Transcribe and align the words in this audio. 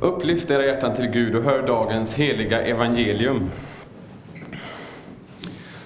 Upplyft 0.00 0.50
era 0.50 0.64
hjärtan 0.64 0.94
till 0.94 1.06
Gud 1.06 1.36
och 1.36 1.42
hör 1.42 1.66
dagens 1.66 2.14
heliga 2.14 2.62
evangelium. 2.62 3.50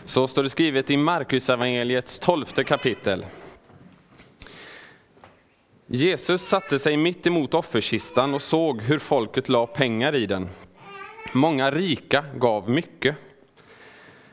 Så 0.04 0.28
står 0.28 0.42
det 0.42 0.50
skrivet 0.50 0.90
i 0.90 0.96
Markus 0.96 1.50
evangeliets 1.50 2.18
tolfte 2.18 2.64
kapitel. 2.64 3.26
Jesus 5.86 6.42
satte 6.42 6.78
sig 6.78 6.96
mitt 6.96 7.26
emot 7.26 7.54
offerkistan 7.54 8.34
och 8.34 8.42
såg 8.42 8.82
hur 8.82 8.98
folket 8.98 9.48
la 9.48 9.66
pengar 9.66 10.14
i 10.14 10.26
den. 10.26 10.48
Många 11.32 11.70
rika 11.70 12.24
gav 12.34 12.70
mycket. 12.70 13.16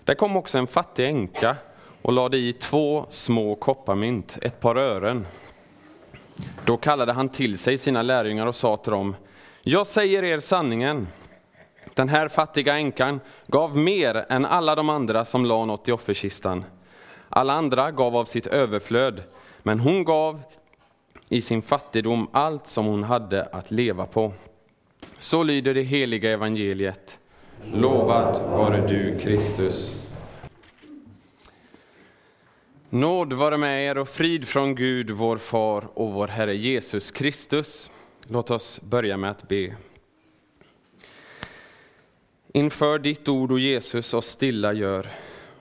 Där 0.04 0.14
kom 0.14 0.38
också 0.38 0.58
en 0.58 0.68
fattig 0.68 1.06
änka 1.06 1.56
och 2.02 2.14
lade 2.14 2.38
i 2.38 2.54
två 2.54 3.06
små 3.10 3.56
kopparmynt, 3.56 4.38
ett 4.42 4.60
par 4.60 4.76
ören. 4.76 5.26
Då 6.66 6.78
kallade 6.78 7.14
han 7.14 7.30
till 7.30 7.58
sig 7.58 7.78
sina 7.78 8.02
lärjungar 8.02 8.48
och 8.48 8.56
sa 8.56 8.78
till 8.78 8.92
dem, 8.92 9.16
jag 9.70 9.88
säger 9.88 10.24
er 10.24 10.40
sanningen, 10.40 11.08
den 11.94 12.10
här 12.10 12.28
fattiga 12.28 12.78
änkan 12.78 13.20
gav 13.48 13.78
mer 13.78 14.26
än 14.30 14.46
alla 14.46 14.76
de 14.76 14.90
andra 14.90 15.26
som 15.26 15.46
la 15.46 15.66
något 15.66 15.88
i 15.88 15.92
offerkistan. 15.92 16.66
Alla 17.30 17.54
andra 17.54 17.92
gav 17.92 18.16
av 18.16 18.26
sitt 18.26 18.48
överflöd, 18.48 19.24
men 19.64 19.80
hon 19.80 20.04
gav 20.04 20.42
i 21.30 21.42
sin 21.42 21.62
fattigdom 21.62 22.30
allt 22.32 22.68
som 22.68 22.86
hon 22.86 23.04
hade 23.04 23.44
att 23.44 23.72
leva 23.72 24.06
på. 24.06 24.34
Så 25.18 25.44
lyder 25.44 25.74
det 25.74 25.82
heliga 25.82 26.32
evangeliet. 26.32 27.20
Lovad 27.74 28.42
vare 28.42 28.88
du, 28.88 29.20
Kristus. 29.20 29.98
Nåd 32.90 33.34
vare 33.34 33.58
med 33.58 33.86
er 33.86 33.98
och 33.98 34.10
frid 34.10 34.48
från 34.48 34.76
Gud, 34.76 35.12
vår 35.12 35.38
far 35.38 35.88
och 35.94 36.14
vår 36.14 36.28
Herre 36.28 36.56
Jesus 36.56 37.12
Kristus. 37.12 37.92
Låt 38.30 38.52
oss 38.52 38.82
börja 38.82 39.18
med 39.18 39.32
att 39.32 39.48
be. 39.48 39.76
Inför 42.54 43.00
ditt 43.00 43.28
ord, 43.28 43.52
och 43.52 43.60
Jesus, 43.60 44.14
oss 44.14 44.28
stilla 44.28 44.74
gör 44.74 45.08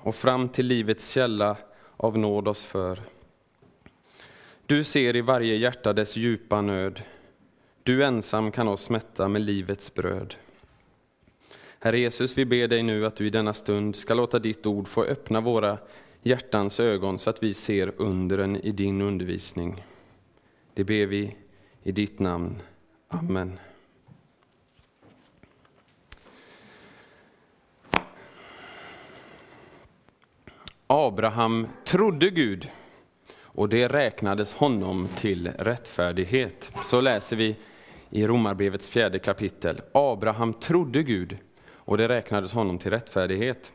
och 0.03 0.15
fram 0.15 0.49
till 0.49 0.67
livets 0.67 1.11
källa 1.11 1.57
av 1.97 2.19
nåd 2.19 2.49
oss 2.49 2.65
för. 2.65 3.01
Du 4.67 4.85
ser 4.85 5.17
i 5.17 5.21
varje 5.21 5.57
hjärta 5.57 5.93
dess 5.93 6.17
djupa 6.17 6.61
nöd. 6.61 7.03
Du 7.83 8.05
ensam 8.05 8.51
kan 8.51 8.69
oss 8.69 8.91
mätta 8.91 9.29
med 9.29 9.43
livets 9.43 9.95
bröd. 9.95 10.35
Herre 11.79 11.99
Jesus, 11.99 12.39
vi 12.39 12.45
ber 12.45 12.69
dig 12.69 12.83
nu 12.83 13.07
att 13.07 13.17
du 13.17 13.27
i 13.27 13.31
denna 13.31 13.55
stund 13.55 13.97
ska 13.97 14.15
låta 14.15 14.39
ditt 14.39 14.67
ord 14.67 14.89
få 14.89 15.05
öppna 15.05 15.41
våra 15.41 15.79
hjärtans 16.23 16.81
ögon 16.81 17.19
så 17.19 17.31
att 17.31 17.43
vi 17.43 17.55
ser 17.55 17.93
undren 17.97 18.57
i 18.57 18.71
din 18.71 19.01
undervisning. 19.01 19.85
Det 20.75 20.85
ber 20.85 21.07
vi 21.07 21.37
i 21.87 21.92
ditt 21.92 22.19
namn. 22.19 22.62
Amen. 23.09 23.59
Abraham 30.87 31.69
trodde 31.84 32.31
Gud 32.31 32.70
och 33.41 33.69
det 33.69 33.89
räknades 33.89 34.55
honom 34.55 35.09
till 35.17 35.48
rättfärdighet. 35.48 36.73
Så 36.83 37.01
läser 37.01 37.37
vi 37.37 37.56
i 38.11 38.27
Romarbrevets 38.27 38.89
fjärde 38.89 39.19
kapitel. 39.19 39.81
Abraham 39.93 40.53
trodde 40.53 41.03
Gud 41.03 41.39
och 41.69 41.98
det 41.98 42.09
räknades 42.09 42.53
honom 42.53 42.78
till 42.78 42.91
rättfärdighet. 42.91 43.73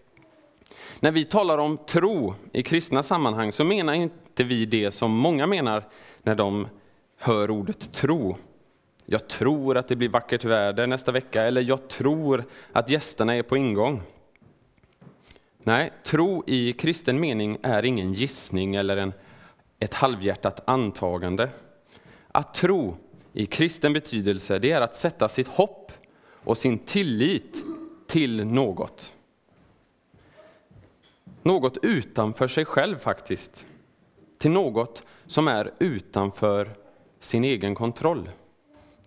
När 1.00 1.12
vi 1.12 1.26
talar 1.26 1.58
om 1.58 1.78
tro 1.78 2.36
i 2.52 2.64
kristna 2.64 3.04
sammanhang 3.04 3.52
så 3.52 3.64
menar 3.64 3.94
inte 3.94 4.44
vi 4.44 4.66
det 4.66 4.92
som 4.92 5.12
många 5.12 5.48
menar 5.48 5.84
när 6.24 6.36
de 6.36 6.68
hör 7.22 7.52
ordet 7.52 7.94
tro. 7.94 8.38
Jag 9.06 9.28
tror 9.28 9.78
att 9.78 9.88
det 9.88 9.96
blir 9.96 10.10
vackert 10.10 10.46
väder 10.46 10.88
nästa 10.88 11.12
vecka, 11.12 11.44
eller 11.44 11.62
jag 11.62 11.88
tror 11.88 12.46
att 12.72 12.90
gästerna 12.90 13.36
är 13.36 13.44
på 13.44 13.58
ingång. 13.58 14.02
Nej, 15.64 15.94
tro 16.04 16.44
i 16.48 16.74
kristen 16.74 17.20
mening 17.20 17.58
är 17.62 17.86
ingen 17.86 18.14
gissning 18.14 18.76
eller 18.76 18.98
en, 18.98 19.14
ett 19.80 19.94
halvhjärtat 19.94 20.64
antagande. 20.66 21.50
Att 22.32 22.54
tro 22.54 22.98
i 23.34 23.46
kristen 23.46 23.94
betydelse, 23.94 24.60
det 24.60 24.72
är 24.72 24.82
att 24.82 24.96
sätta 24.96 25.30
sitt 25.30 25.48
hopp 25.48 25.92
och 26.44 26.58
sin 26.58 26.80
tillit 26.80 27.66
till 28.08 28.46
något. 28.46 29.14
Något 31.44 31.78
utanför 31.82 32.48
sig 32.48 32.66
själv 32.66 32.98
faktiskt. 32.98 33.68
Till 34.38 34.52
något 34.52 35.04
som 35.26 35.48
är 35.48 35.72
utanför 35.80 36.81
sin 37.22 37.44
egen 37.44 37.76
kontroll. 37.76 38.30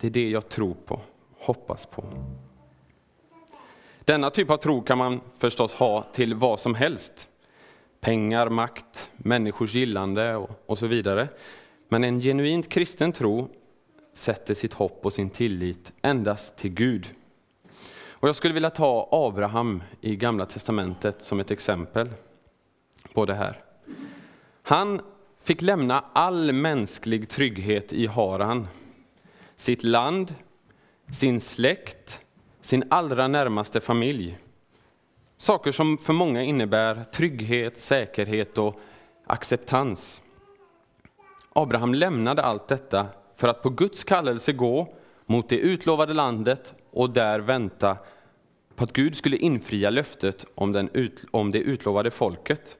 Det 0.00 0.06
är 0.06 0.10
det 0.10 0.30
jag 0.30 0.48
tror 0.48 0.74
på, 0.86 1.00
hoppas 1.38 1.86
på. 1.86 2.04
Denna 4.04 4.30
typ 4.30 4.50
av 4.50 4.56
tro 4.56 4.82
kan 4.82 4.98
man 4.98 5.20
förstås 5.36 5.74
ha 5.74 6.02
till 6.02 6.34
vad 6.34 6.60
som 6.60 6.74
helst. 6.74 7.28
Pengar, 8.00 8.48
makt, 8.48 9.10
människors 9.16 9.74
gillande 9.74 10.36
och, 10.36 10.50
och 10.66 10.78
så 10.78 10.86
vidare. 10.86 11.28
Men 11.88 12.04
en 12.04 12.20
genuint 12.20 12.68
kristen 12.68 13.12
tro 13.12 13.48
sätter 14.12 14.54
sitt 14.54 14.74
hopp 14.74 15.06
och 15.06 15.12
sin 15.12 15.30
tillit 15.30 15.92
endast 16.02 16.56
till 16.56 16.70
Gud. 16.70 17.08
Och 18.06 18.28
jag 18.28 18.36
skulle 18.36 18.54
vilja 18.54 18.70
ta 18.70 19.08
Abraham 19.10 19.82
i 20.00 20.16
Gamla 20.16 20.46
testamentet 20.46 21.22
som 21.22 21.40
ett 21.40 21.50
exempel 21.50 22.10
på 23.12 23.26
det 23.26 23.34
här. 23.34 23.60
Han 24.62 25.00
fick 25.44 25.62
lämna 25.62 26.04
all 26.12 26.52
mänsklig 26.52 27.28
trygghet 27.28 27.92
i 27.92 28.06
Haran, 28.06 28.68
sitt 29.56 29.82
land, 29.84 30.34
sin 31.12 31.40
släkt, 31.40 32.20
sin 32.60 32.84
allra 32.90 33.28
närmaste 33.28 33.80
familj. 33.80 34.38
Saker 35.38 35.72
som 35.72 35.98
för 35.98 36.12
många 36.12 36.42
innebär 36.42 37.04
trygghet, 37.04 37.78
säkerhet 37.78 38.58
och 38.58 38.80
acceptans. 39.26 40.22
Abraham 41.52 41.94
lämnade 41.94 42.42
allt 42.42 42.68
detta 42.68 43.06
för 43.36 43.48
att 43.48 43.62
på 43.62 43.70
Guds 43.70 44.04
kallelse 44.04 44.52
gå 44.52 44.94
mot 45.26 45.48
det 45.48 45.58
utlovade 45.58 46.14
landet 46.14 46.74
och 46.90 47.10
där 47.10 47.40
vänta 47.40 47.96
på 48.74 48.84
att 48.84 48.92
Gud 48.92 49.16
skulle 49.16 49.36
infria 49.36 49.90
löftet 49.90 50.46
om, 50.54 50.72
den 50.72 50.90
ut, 50.92 51.24
om 51.30 51.50
det 51.50 51.58
utlovade 51.58 52.10
folket. 52.10 52.76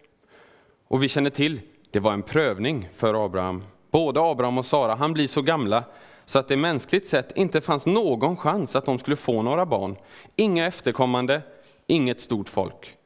Och 0.88 1.02
vi 1.02 1.08
känner 1.08 1.30
till, 1.30 1.60
det 1.94 2.00
var 2.00 2.12
en 2.12 2.22
prövning 2.22 2.88
för 2.96 3.24
Abraham. 3.24 3.64
Både 3.90 4.20
Abraham 4.20 4.58
och 4.58 4.66
Sara, 4.66 4.94
han 4.94 5.12
blir 5.12 5.28
så 5.28 5.42
gamla 5.42 5.84
så 6.24 6.38
att 6.38 6.48
det 6.48 6.56
mänskligt 6.56 7.08
sett 7.08 7.36
inte 7.36 7.60
fanns 7.60 7.86
någon 7.86 8.36
chans 8.36 8.76
att 8.76 8.84
de 8.84 8.98
skulle 8.98 9.16
få 9.16 9.42
några 9.42 9.66
barn. 9.66 9.96
Inga 10.36 10.66
efterkommande, 10.66 11.42
inget 11.86 12.20
stort 12.20 12.48
folk. 12.48 12.96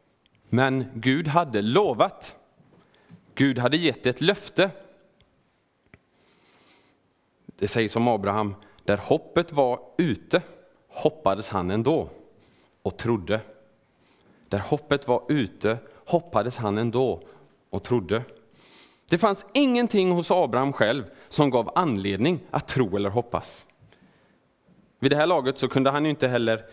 Men 0.48 0.84
Gud 0.94 1.28
hade 1.28 1.62
lovat. 1.62 2.36
Gud 3.34 3.58
hade 3.58 3.76
gett 3.76 4.06
ett 4.06 4.20
löfte. 4.20 4.70
Det 7.46 7.68
sägs 7.68 7.96
om 7.96 8.08
Abraham, 8.08 8.54
där 8.84 8.96
hoppet 8.96 9.52
var 9.52 9.80
ute 9.98 10.42
hoppades 10.88 11.48
han 11.48 11.70
ändå 11.70 12.08
och 12.82 12.96
trodde. 12.96 13.40
Där 14.48 14.58
hoppet 14.58 15.08
var 15.08 15.22
ute 15.28 15.78
hoppades 16.04 16.56
han 16.56 16.78
ändå 16.78 17.22
och 17.70 17.82
trodde. 17.82 18.24
Det 19.08 19.18
fanns 19.18 19.46
ingenting 19.52 20.12
hos 20.12 20.30
Abraham 20.30 20.72
själv 20.72 21.04
som 21.28 21.50
gav 21.50 21.72
anledning 21.74 22.40
att 22.50 22.68
tro 22.68 22.96
eller 22.96 23.10
hoppas. 23.10 23.66
Vid 24.98 25.12
det 25.12 25.16
här 25.16 25.26
laget 25.26 25.58
så 25.58 25.68
kunde 25.68 25.90
han 25.90 26.06
inte 26.06 26.28
heller 26.28 26.64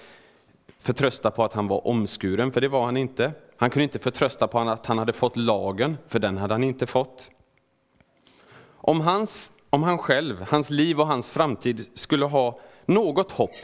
förtrösta 0.78 1.32
på 1.32 1.44
att 1.44 1.54
han 1.54 1.68
var 1.68 1.88
omskuren, 1.88 2.52
för 2.52 2.62
det 2.62 2.68
var 2.68 2.86
han 2.86 2.98
inte. 2.98 3.32
Han 3.58 3.70
kunde 3.70 3.84
inte 3.84 4.00
förtrösta 4.00 4.48
på 4.48 4.60
att 4.60 4.86
han 4.86 4.98
hade 4.98 5.14
fått 5.14 5.38
lagen, 5.38 5.98
för 6.08 6.20
den 6.20 6.38
hade 6.38 6.54
han 6.54 6.64
inte 6.64 6.86
fått. 6.86 7.30
Om, 8.78 9.02
hans, 9.02 9.52
om 9.70 9.84
han 9.84 9.98
själv, 9.98 10.46
hans 10.50 10.70
liv 10.70 11.00
och 11.00 11.08
hans 11.08 11.30
framtid 11.30 11.90
skulle 11.94 12.26
ha 12.26 12.60
något 12.86 13.32
hopp, 13.32 13.56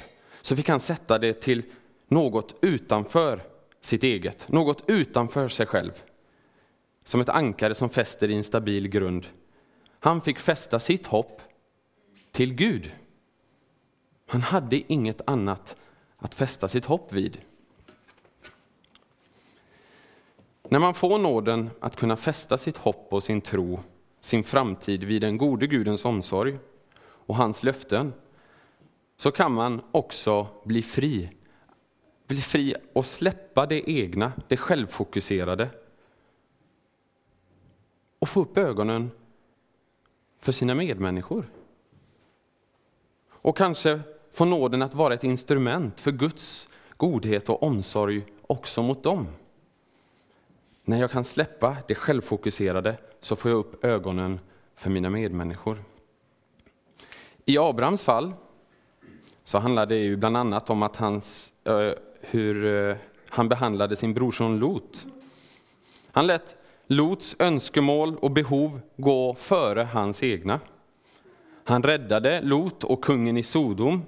så 0.41 0.56
fick 0.56 0.69
han 0.69 0.79
sätta 0.79 1.17
det 1.17 1.33
till 1.33 1.63
något 2.07 2.56
utanför 2.62 3.44
sitt 3.81 4.03
eget, 4.03 4.50
något 4.50 4.83
utanför 4.88 5.47
sig 5.47 5.65
själv. 5.65 5.91
Som 7.06 7.21
ett 7.21 7.30
ankare 7.30 7.75
som 7.75 7.89
fäster 7.89 8.30
i 8.30 8.36
en 8.36 8.44
stabil 8.44 8.88
grund. 8.88 9.27
Han 10.00 10.21
fick 10.21 10.39
fästa 10.39 10.80
sitt 10.80 11.07
hopp 11.07 11.42
till 12.31 12.53
Gud. 12.53 12.92
Han 14.27 14.42
hade 14.42 14.94
inget 14.94 15.21
annat 15.25 15.75
att 16.18 16.36
fästa 16.36 16.68
sitt 16.68 16.86
hopp 16.86 17.13
vid. 17.13 17.38
När 20.69 20.80
man 20.80 20.94
får 20.94 21.18
nåden 21.18 21.69
att 21.80 21.95
kunna 21.95 22.18
fästa 22.18 22.57
sitt 22.57 22.77
hopp 22.77 23.07
och 23.09 23.24
sin 23.24 23.42
tro, 23.42 23.80
sin 24.19 24.44
framtid 24.44 25.03
vid 25.03 25.21
den 25.21 25.38
gode 25.38 25.68
Gudens 25.68 26.06
omsorg 26.06 26.57
och 27.03 27.36
hans 27.36 27.63
löften, 27.63 28.13
så 29.18 29.31
kan 29.31 29.51
man 29.51 29.81
också 29.92 30.48
bli 30.63 30.83
fri. 30.83 31.30
Bli 32.27 32.38
fri 32.38 32.75
och 32.94 33.06
släppa 33.06 33.65
det 33.65 33.89
egna, 33.89 34.31
det 34.48 34.57
självfokuserade. 34.57 35.69
Och 38.21 38.29
få 38.29 38.41
upp 38.41 38.57
ögonen 38.57 39.12
för 40.39 40.51
sina 40.51 40.75
medmänniskor. 40.75 41.50
Och 43.29 43.57
kanske 43.57 44.00
få 44.31 44.45
nåden 44.45 44.81
att 44.81 44.95
vara 44.95 45.13
ett 45.13 45.23
instrument 45.23 46.00
för 46.00 46.12
Guds 46.12 46.69
godhet 46.97 47.50
och 47.50 47.63
omsorg 47.63 48.25
också 48.41 48.81
mot 48.81 49.03
dem. 49.03 49.27
När 50.83 51.00
jag 51.00 51.12
kan 51.12 51.23
släppa 51.23 51.77
det 51.88 51.95
självfokuserade 51.95 52.97
så 53.19 53.35
får 53.35 53.51
jag 53.51 53.57
upp 53.57 53.83
ögonen 53.83 54.39
för 54.75 54.89
mina 54.89 55.09
medmänniskor. 55.09 55.77
I 57.45 57.57
Abrahams 57.57 58.03
fall 58.03 58.33
så 59.44 59.59
handlar 59.59 59.85
det 59.85 59.97
ju 59.97 60.15
bland 60.15 60.38
annat 60.38 60.69
om 60.69 60.83
att 60.83 60.95
hans, 60.95 61.53
eh, 61.63 61.91
hur 62.21 62.65
eh, 62.65 62.95
han 63.29 63.50
behandlade 63.50 63.95
sin 63.95 64.13
brorson 64.13 64.59
Lot. 64.59 65.07
Han 66.12 66.27
lät 66.27 66.61
Lots 66.93 67.35
önskemål 67.39 68.17
och 68.17 68.31
behov 68.31 68.81
gå 68.97 69.33
före 69.33 69.81
hans 69.81 70.23
egna. 70.23 70.59
Han 71.63 71.83
räddade 71.83 72.41
Lot 72.41 72.83
och 72.83 73.03
kungen 73.03 73.38
i 73.38 73.43
Sodom. 73.43 74.01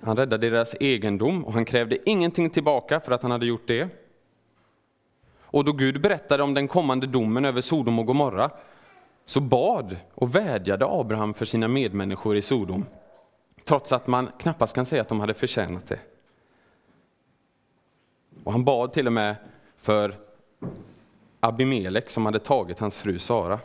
Han 0.00 0.16
räddade 0.16 0.50
deras 0.50 0.74
egendom 0.80 1.44
och 1.44 1.52
han 1.52 1.64
krävde 1.64 2.10
ingenting 2.10 2.50
tillbaka 2.50 3.00
för 3.00 3.12
att 3.12 3.22
han 3.22 3.30
hade 3.30 3.46
gjort 3.46 3.66
det. 3.66 3.88
Och 5.42 5.64
då 5.64 5.72
Gud 5.72 6.00
berättade 6.00 6.42
om 6.42 6.54
den 6.54 6.68
kommande 6.68 7.06
domen 7.06 7.44
över 7.44 7.60
Sodom 7.60 7.98
och 7.98 8.06
Gomorra 8.06 8.50
så 9.26 9.40
bad 9.40 9.96
och 10.14 10.34
vädjade 10.34 10.86
Abraham 10.88 11.34
för 11.34 11.44
sina 11.44 11.68
medmänniskor 11.68 12.36
i 12.36 12.42
Sodom, 12.42 12.84
trots 13.64 13.92
att 13.92 14.06
man 14.06 14.28
knappast 14.38 14.74
kan 14.74 14.84
säga 14.84 15.02
att 15.02 15.08
de 15.08 15.20
hade 15.20 15.34
förtjänat 15.34 15.86
det. 15.86 15.98
Och 18.44 18.52
han 18.52 18.64
bad 18.64 18.92
till 18.92 19.06
och 19.06 19.12
med 19.12 19.36
för 19.76 20.18
Abimelek 21.44 22.10
som 22.10 22.26
hade 22.26 22.38
tagit 22.38 22.78
hans 22.78 22.96
fru 22.96 23.18
Sara. 23.18 23.60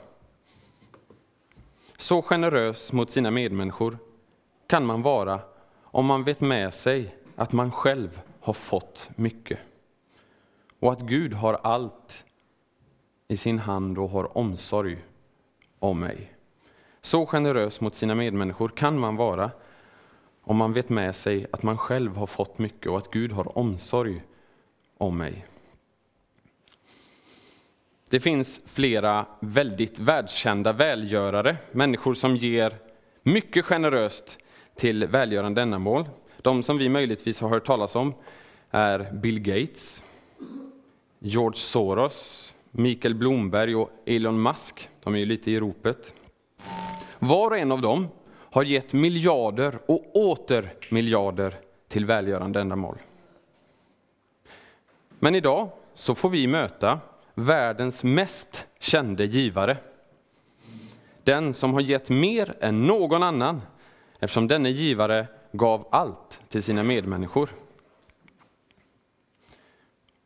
Så 1.97 2.21
generös 2.21 2.93
mot 2.93 3.09
sina 3.09 3.31
medmänniskor 3.31 3.97
kan 4.67 4.85
man 4.85 5.01
vara 5.01 5.39
om 5.83 6.05
man 6.05 6.23
vet 6.23 6.41
med 6.41 6.73
sig 6.73 7.15
att 7.35 7.51
man 7.51 7.71
själv 7.71 8.19
har 8.39 8.53
fått 8.53 9.09
mycket 9.15 9.59
och 10.79 10.91
att 10.91 11.01
Gud 11.01 11.33
har 11.33 11.53
allt 11.53 12.25
i 13.27 13.37
sin 13.37 13.59
hand 13.59 13.97
och 13.97 14.09
har 14.09 14.37
omsorg 14.37 15.05
om 15.79 15.99
mig. 15.99 16.33
Så 17.01 17.25
generös 17.25 17.81
mot 17.81 17.95
sina 17.95 18.15
medmänniskor 18.15 18.69
kan 18.69 18.99
man 18.99 19.15
vara 19.15 19.51
om 20.43 20.57
man 20.57 20.73
vet 20.73 20.89
med 20.89 21.15
sig 21.15 21.47
att 21.51 21.63
man 21.63 21.77
själv 21.77 22.15
har 22.15 22.27
fått 22.27 22.59
mycket 22.59 22.91
och 22.91 22.97
att 22.97 23.11
Gud 23.11 23.31
har 23.31 23.57
omsorg 23.57 24.23
om 24.97 25.17
mig. 25.17 25.45
Det 28.09 28.19
finns 28.19 28.61
flera 28.65 29.25
väldigt 29.39 29.99
världskända 29.99 30.73
välgörare, 30.73 31.57
människor 31.71 32.13
som 32.13 32.35
ger 32.35 32.73
mycket 33.23 33.65
generöst 33.65 34.39
till 34.75 35.07
välgörande 35.07 35.61
ändamål. 35.61 36.05
De 36.41 36.63
som 36.63 36.77
vi 36.77 36.89
möjligtvis 36.89 37.41
har 37.41 37.49
hört 37.49 37.65
talas 37.65 37.95
om 37.95 38.13
är 38.71 39.11
Bill 39.13 39.39
Gates, 39.39 40.03
George 41.19 41.57
Soros, 41.57 42.55
Mikael 42.71 43.15
Blomberg 43.15 43.75
och 43.75 43.91
Elon 44.05 44.41
Musk. 44.41 44.89
De 45.03 45.15
är 45.15 45.19
ju 45.19 45.25
lite 45.25 45.51
i 45.51 45.59
ropet. 45.59 46.13
Var 47.19 47.51
och 47.51 47.57
en 47.57 47.71
av 47.71 47.81
dem 47.81 48.07
har 48.51 48.63
gett 48.63 48.93
miljarder 48.93 49.79
och 49.85 50.15
åter 50.15 50.73
miljarder 50.89 51.55
till 51.87 52.05
välgörande 52.05 52.61
ändamål. 52.61 52.97
Men 55.19 55.35
idag 55.35 55.69
så 55.93 56.15
får 56.15 56.29
vi 56.29 56.47
möta 56.47 56.99
världens 57.37 58.03
mest 58.03 58.67
kände 58.79 59.25
givare. 59.25 59.77
Den 61.23 61.53
som 61.53 61.73
har 61.73 61.81
gett 61.81 62.09
mer 62.09 62.55
än 62.59 62.85
någon 62.85 63.23
annan 63.23 63.61
eftersom 64.19 64.47
denne 64.47 64.69
givare 64.69 65.27
gav 65.51 65.87
allt 65.91 66.41
till 66.47 66.63
sina 66.63 66.83
medmänniskor. 66.83 67.49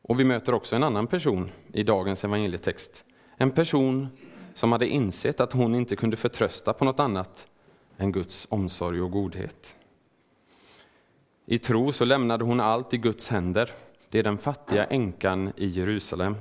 Och 0.02 0.20
vi 0.20 0.24
möter 0.24 0.54
också 0.54 0.76
en 0.76 0.84
annan 0.84 1.08
person 1.08 1.50
i 1.74 1.84
dagens 1.84 2.24
evangelietext. 2.24 3.06
En 3.38 3.52
person 3.52 4.08
som 4.54 4.72
hade 4.72 4.88
insett 4.88 5.40
att 5.40 5.54
hon 5.54 5.76
inte 5.76 5.96
kunde 5.96 6.18
förtrösta 6.18 6.74
på 6.74 6.86
något 6.86 7.00
annat 7.00 7.48
än 7.98 8.12
Guds 8.12 8.48
omsorg 8.50 9.02
och 9.02 9.12
godhet. 9.12 9.76
I 11.46 11.58
tro 11.58 11.92
så 11.92 12.06
lämnade 12.06 12.44
hon 12.44 12.60
allt 12.60 12.94
i 12.94 12.98
Guds 12.98 13.30
händer. 13.30 13.72
Det 14.10 14.20
är 14.20 14.24
den 14.24 14.38
fattiga 14.38 14.86
änkan 14.86 15.54
i 15.58 15.66
Jerusalem. 15.66 16.36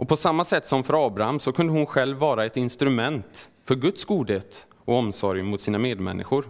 Och 0.00 0.08
på 0.08 0.16
samma 0.16 0.44
sätt 0.44 0.66
som 0.66 0.84
för 0.84 1.06
Abraham 1.06 1.38
så 1.38 1.52
kunde 1.52 1.72
hon 1.72 1.86
själv 1.86 2.16
vara 2.16 2.44
ett 2.44 2.56
instrument 2.56 3.50
för 3.64 3.74
Guds 3.74 4.04
godhet 4.04 4.66
och 4.84 4.94
omsorg 4.94 5.42
mot 5.42 5.60
sina 5.60 5.78
medmänniskor. 5.78 6.44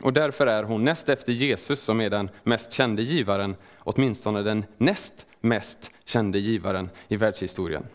Och 0.00 0.12
därför 0.12 0.46
är 0.46 0.62
hon 0.62 0.84
näst 0.84 1.08
efter 1.08 1.32
Jesus, 1.32 1.80
som 1.80 2.00
är 2.00 2.10
den 2.10 2.30
mest 2.42 2.72
kände 2.72 3.02
givaren, 3.02 3.56
åtminstone 3.78 4.42
den 4.42 4.64
näst 4.78 5.26
mest 5.40 5.92
kände 6.04 6.38
givaren 6.38 6.90
i 7.08 7.16
världshistorien. 7.16 7.86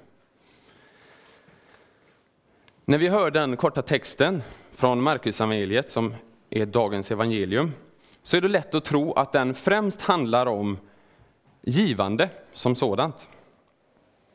När 2.85 2.97
vi 2.97 3.07
hör 3.07 3.31
den 3.31 3.57
korta 3.57 3.81
texten 3.81 4.43
från 4.77 5.01
Markusevangeliet, 5.01 5.89
som 5.89 6.15
är 6.49 6.65
dagens 6.65 7.11
evangelium, 7.11 7.71
så 8.23 8.37
är 8.37 8.41
det 8.41 8.47
lätt 8.47 8.75
att 8.75 8.85
tro 8.85 9.13
att 9.13 9.31
den 9.31 9.55
främst 9.55 10.01
handlar 10.01 10.45
om 10.45 10.77
givande 11.61 12.29
som 12.53 12.75
sådant. 12.75 13.29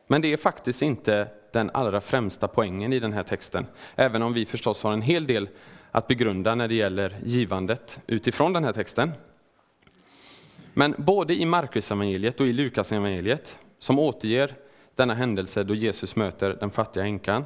Men 0.07 0.21
det 0.21 0.33
är 0.33 0.37
faktiskt 0.37 0.81
inte 0.81 1.27
den 1.51 1.71
allra 1.73 2.01
främsta 2.01 2.47
poängen 2.47 2.93
i 2.93 2.99
den 2.99 3.13
här 3.13 3.23
texten, 3.23 3.65
även 3.95 4.21
om 4.21 4.33
vi 4.33 4.45
förstås 4.45 4.83
har 4.83 4.93
en 4.93 5.01
hel 5.01 5.27
del 5.27 5.49
att 5.91 6.07
begrunda 6.07 6.55
när 6.55 6.67
det 6.67 6.75
gäller 6.75 7.17
givandet 7.23 7.99
utifrån 8.07 8.53
den 8.53 8.63
här 8.63 8.73
texten. 8.73 9.11
Men 10.73 10.95
både 10.97 11.35
i 11.35 11.45
Markus 11.45 11.91
evangeliet 11.91 12.39
och 12.39 12.47
i 12.47 12.53
Lukas 12.53 12.91
evangeliet 12.91 13.57
som 13.79 13.99
återger 13.99 14.55
denna 14.95 15.13
händelse 15.13 15.63
då 15.63 15.75
Jesus 15.75 16.15
möter 16.15 16.53
den 16.59 16.71
fattiga 16.71 17.03
änkan, 17.03 17.45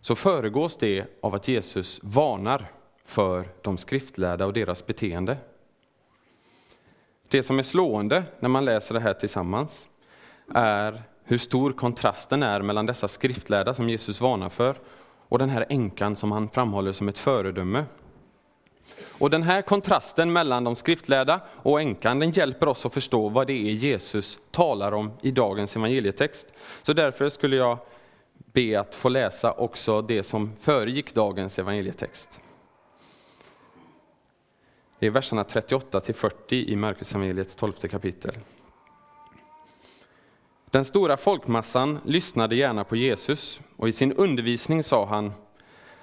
så 0.00 0.14
föregås 0.14 0.76
det 0.76 1.06
av 1.20 1.34
att 1.34 1.48
Jesus 1.48 2.00
varnar 2.02 2.70
för 3.04 3.48
de 3.62 3.78
skriftlärda 3.78 4.46
och 4.46 4.52
deras 4.52 4.86
beteende. 4.86 5.36
Det 7.28 7.42
som 7.42 7.58
är 7.58 7.62
slående 7.62 8.24
när 8.40 8.48
man 8.48 8.64
läser 8.64 8.94
det 8.94 9.00
här 9.00 9.14
tillsammans 9.14 9.88
är 10.54 11.02
hur 11.24 11.38
stor 11.38 11.72
kontrasten 11.72 12.42
är 12.42 12.62
mellan 12.62 12.86
dessa 12.86 13.08
skriftlärda 13.08 13.74
som 13.74 13.88
Jesus 13.88 14.20
varnar 14.20 14.48
för 14.48 14.76
och 15.28 15.38
den 15.38 15.50
här 15.50 15.66
änkan 15.68 16.16
som 16.16 16.32
han 16.32 16.48
framhåller 16.48 16.92
som 16.92 17.08
ett 17.08 17.18
föredöme. 17.18 17.84
Och 19.22 19.30
den 19.30 19.42
här 19.42 19.62
kontrasten 19.62 20.32
mellan 20.32 20.64
de 20.64 20.76
skriftlärda 20.76 21.40
och 21.62 21.80
änkan 21.80 22.18
den 22.18 22.30
hjälper 22.30 22.68
oss 22.68 22.86
att 22.86 22.94
förstå 22.94 23.28
vad 23.28 23.46
det 23.46 23.52
är 23.52 23.72
Jesus 23.72 24.38
talar 24.50 24.92
om 24.92 25.12
i 25.22 25.30
dagens 25.30 25.76
evangelietext. 25.76 26.52
Så 26.82 26.92
därför 26.92 27.28
skulle 27.28 27.56
jag 27.56 27.78
be 28.34 28.80
att 28.80 28.94
få 28.94 29.08
läsa 29.08 29.52
också 29.52 30.02
det 30.02 30.22
som 30.22 30.52
föregick 30.60 31.14
dagens 31.14 31.58
evangelietext. 31.58 32.40
Det 34.98 35.06
är 35.06 35.10
verserna 35.10 35.44
38 35.44 36.00
till 36.00 36.14
40 36.14 36.72
i 36.72 36.76
Markus 36.76 37.14
evangeliets 37.14 37.54
12 37.54 37.72
kapitel. 37.72 38.32
Den 40.72 40.84
stora 40.84 41.16
folkmassan 41.16 41.98
lyssnade 42.04 42.56
gärna 42.56 42.84
på 42.84 42.96
Jesus 42.96 43.60
och 43.76 43.88
i 43.88 43.92
sin 43.92 44.12
undervisning 44.12 44.82
sa 44.82 45.06
han 45.06 45.32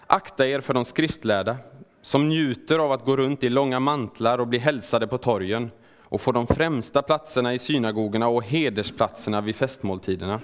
Akta 0.07 0.47
er 0.47 0.61
för 0.61 0.73
de 0.73 0.85
skriftlärda 0.85 1.57
som 2.01 2.29
njuter 2.29 2.79
av 2.79 2.91
att 2.91 3.05
gå 3.05 3.17
runt 3.17 3.43
i 3.43 3.49
långa 3.49 3.79
mantlar 3.79 4.39
och 4.39 4.47
bli 4.47 4.59
hälsade 4.59 5.07
på 5.07 5.17
torgen 5.17 5.71
och 6.03 6.21
få 6.21 6.31
de 6.31 6.47
främsta 6.47 7.01
platserna 7.01 7.53
i 7.53 7.59
synagogorna 7.59 8.27
och 8.27 8.43
hedersplatserna 8.43 9.41
vid 9.41 9.55
festmåltiderna. 9.55 10.41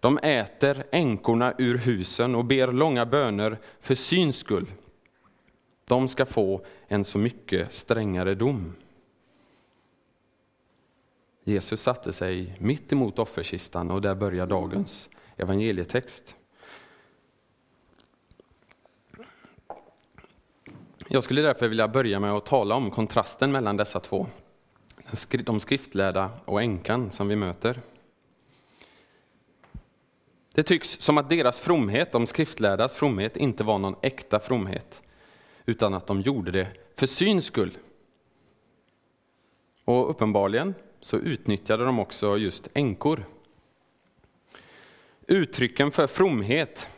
De 0.00 0.18
äter 0.18 0.84
änkorna 0.92 1.54
ur 1.58 1.78
husen 1.78 2.34
och 2.34 2.44
ber 2.44 2.72
långa 2.72 3.06
böner 3.06 3.58
för 3.80 3.94
syns 3.94 4.36
skull. 4.36 4.66
De 5.88 6.08
ska 6.08 6.26
få 6.26 6.64
en 6.88 7.04
så 7.04 7.18
mycket 7.18 7.72
strängare 7.72 8.34
dom. 8.34 8.74
Jesus 11.48 11.80
satte 11.80 12.12
sig 12.12 12.56
mitt 12.58 12.92
emot 12.92 13.18
offerkistan 13.18 13.90
och 13.90 14.02
där 14.02 14.14
börjar 14.14 14.46
dagens 14.46 15.10
evangelietext. 15.36 16.36
Jag 21.08 21.22
skulle 21.22 21.42
därför 21.42 21.68
vilja 21.68 21.88
börja 21.88 22.20
med 22.20 22.32
att 22.32 22.46
tala 22.46 22.74
om 22.74 22.90
kontrasten 22.90 23.52
mellan 23.52 23.76
dessa 23.76 24.00
två. 24.00 24.26
De 25.44 25.60
skriftlärda 25.60 26.30
och 26.44 26.62
änkan 26.62 27.10
som 27.10 27.28
vi 27.28 27.36
möter. 27.36 27.80
Det 30.54 30.62
tycks 30.62 31.00
som 31.00 31.18
att 31.18 31.28
deras 31.28 31.58
fromhet, 31.58 32.12
de 32.12 32.26
skriftlärdas 32.26 32.94
fromhet, 32.94 33.36
inte 33.36 33.64
var 33.64 33.78
någon 33.78 33.96
äkta 34.02 34.40
fromhet, 34.40 35.02
utan 35.66 35.94
att 35.94 36.06
de 36.06 36.20
gjorde 36.20 36.50
det 36.50 36.68
för 36.96 37.06
syns 37.06 37.44
skull. 37.44 37.78
Och 39.84 40.10
uppenbarligen 40.10 40.74
så 41.00 41.16
utnyttjade 41.16 41.84
de 41.84 41.98
också 41.98 42.36
just 42.36 42.68
änkor. 42.74 43.24
Uttrycken 45.26 45.90
för 45.90 46.06
fromhet, 46.06 46.88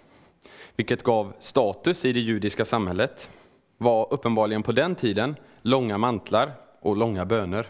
vilket 0.76 1.02
gav 1.02 1.32
status 1.38 2.04
i 2.04 2.12
det 2.12 2.20
judiska 2.20 2.64
samhället, 2.64 3.30
var 3.78 4.12
uppenbarligen 4.12 4.62
på 4.62 4.72
den 4.72 4.94
tiden 4.94 5.36
långa 5.62 5.98
mantlar 5.98 6.52
och 6.80 6.96
långa 6.96 7.26
böner. 7.26 7.66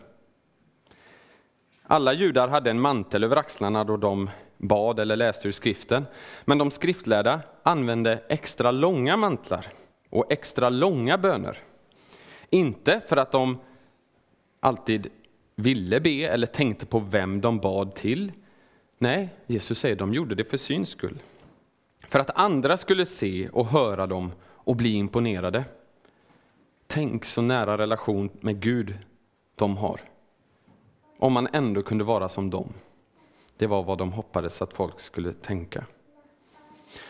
Alla 1.83 2.13
judar 2.13 2.49
hade 2.49 2.71
en 2.71 2.81
mantel 2.81 3.25
över 3.25 3.37
axlarna 3.37 3.85
då 3.85 3.97
de 3.97 4.31
bad 4.57 5.01
eller 5.01 5.17
läste 5.17 5.49
ur 5.49 5.53
skriften, 5.53 6.07
men 6.45 6.59
de 6.59 6.71
skriftlärda 6.71 7.41
använde 7.63 8.23
extra 8.29 8.71
långa 8.71 9.17
mantlar 9.17 9.67
och 10.11 10.33
extra 10.33 10.69
långa 10.69 11.19
böner. 11.19 11.59
Inte 12.51 13.01
för 13.09 13.17
att 13.17 13.33
de 13.33 13.59
alltid 14.61 15.11
ville 15.59 16.01
be 16.01 16.23
eller 16.23 16.47
tänkte 16.47 16.87
på 16.87 16.99
vem 16.99 17.41
de 17.41 17.59
bad 17.59 17.95
till. 17.95 18.33
Nej, 18.99 19.29
Jesus 19.47 19.79
säger 19.79 19.97
de 19.97 20.15
gjorde 20.15 20.35
det 20.35 20.45
för 20.45 20.57
syns 20.57 20.89
skull. 20.89 21.19
För 22.01 22.19
att 22.19 22.39
andra 22.39 22.77
skulle 22.77 23.07
se 23.07 23.49
och 23.49 23.67
höra 23.67 24.07
dem 24.07 24.33
och 24.45 24.77
bli 24.77 24.93
imponerade. 24.93 25.65
Tänk 26.87 27.25
så 27.25 27.43
nära 27.43 27.79
relation 27.79 28.31
med 28.41 28.61
Gud 28.61 28.99
de 29.55 29.77
har. 29.77 30.01
Om 31.19 31.33
man 31.33 31.49
ändå 31.53 31.83
kunde 31.83 32.05
vara 32.05 32.29
som 32.29 32.51
dem. 32.51 32.73
Det 33.57 33.67
var 33.67 33.83
vad 33.83 33.99
de 33.99 34.13
hoppades 34.13 34.63
att 34.63 34.73
folk 34.73 35.01
skulle 35.01 35.33
tänka. 35.33 35.87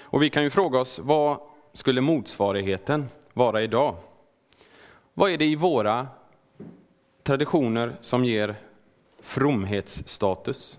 Och 0.00 0.22
vi 0.22 0.30
kan 0.30 0.42
ju 0.42 0.50
fråga 0.50 0.78
oss, 0.78 0.98
vad 0.98 1.40
skulle 1.72 2.00
motsvarigheten 2.00 3.08
vara 3.32 3.62
idag? 3.62 3.96
Vad 5.14 5.30
är 5.30 5.38
det 5.38 5.44
i 5.44 5.56
våra 5.56 6.06
traditioner 7.28 7.96
som 8.00 8.24
ger 8.24 8.56
fromhetsstatus? 9.20 10.78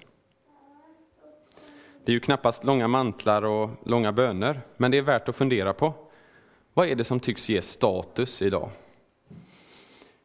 Det 2.06 2.12
är 2.12 2.14
ju 2.14 2.20
knappast 2.20 2.64
långa 2.64 2.88
mantlar 2.88 3.46
och 3.46 3.70
långa 3.86 4.12
böner, 4.12 4.62
men 4.78 4.92
det 4.92 4.98
är 4.98 5.02
värt 5.02 5.30
att 5.30 5.36
fundera 5.36 5.74
på. 5.74 5.94
Vad 6.74 6.88
är 6.88 6.96
det 6.96 7.04
som 7.04 7.20
tycks 7.20 7.50
ge 7.50 7.62
status 7.62 8.42
idag? 8.42 8.70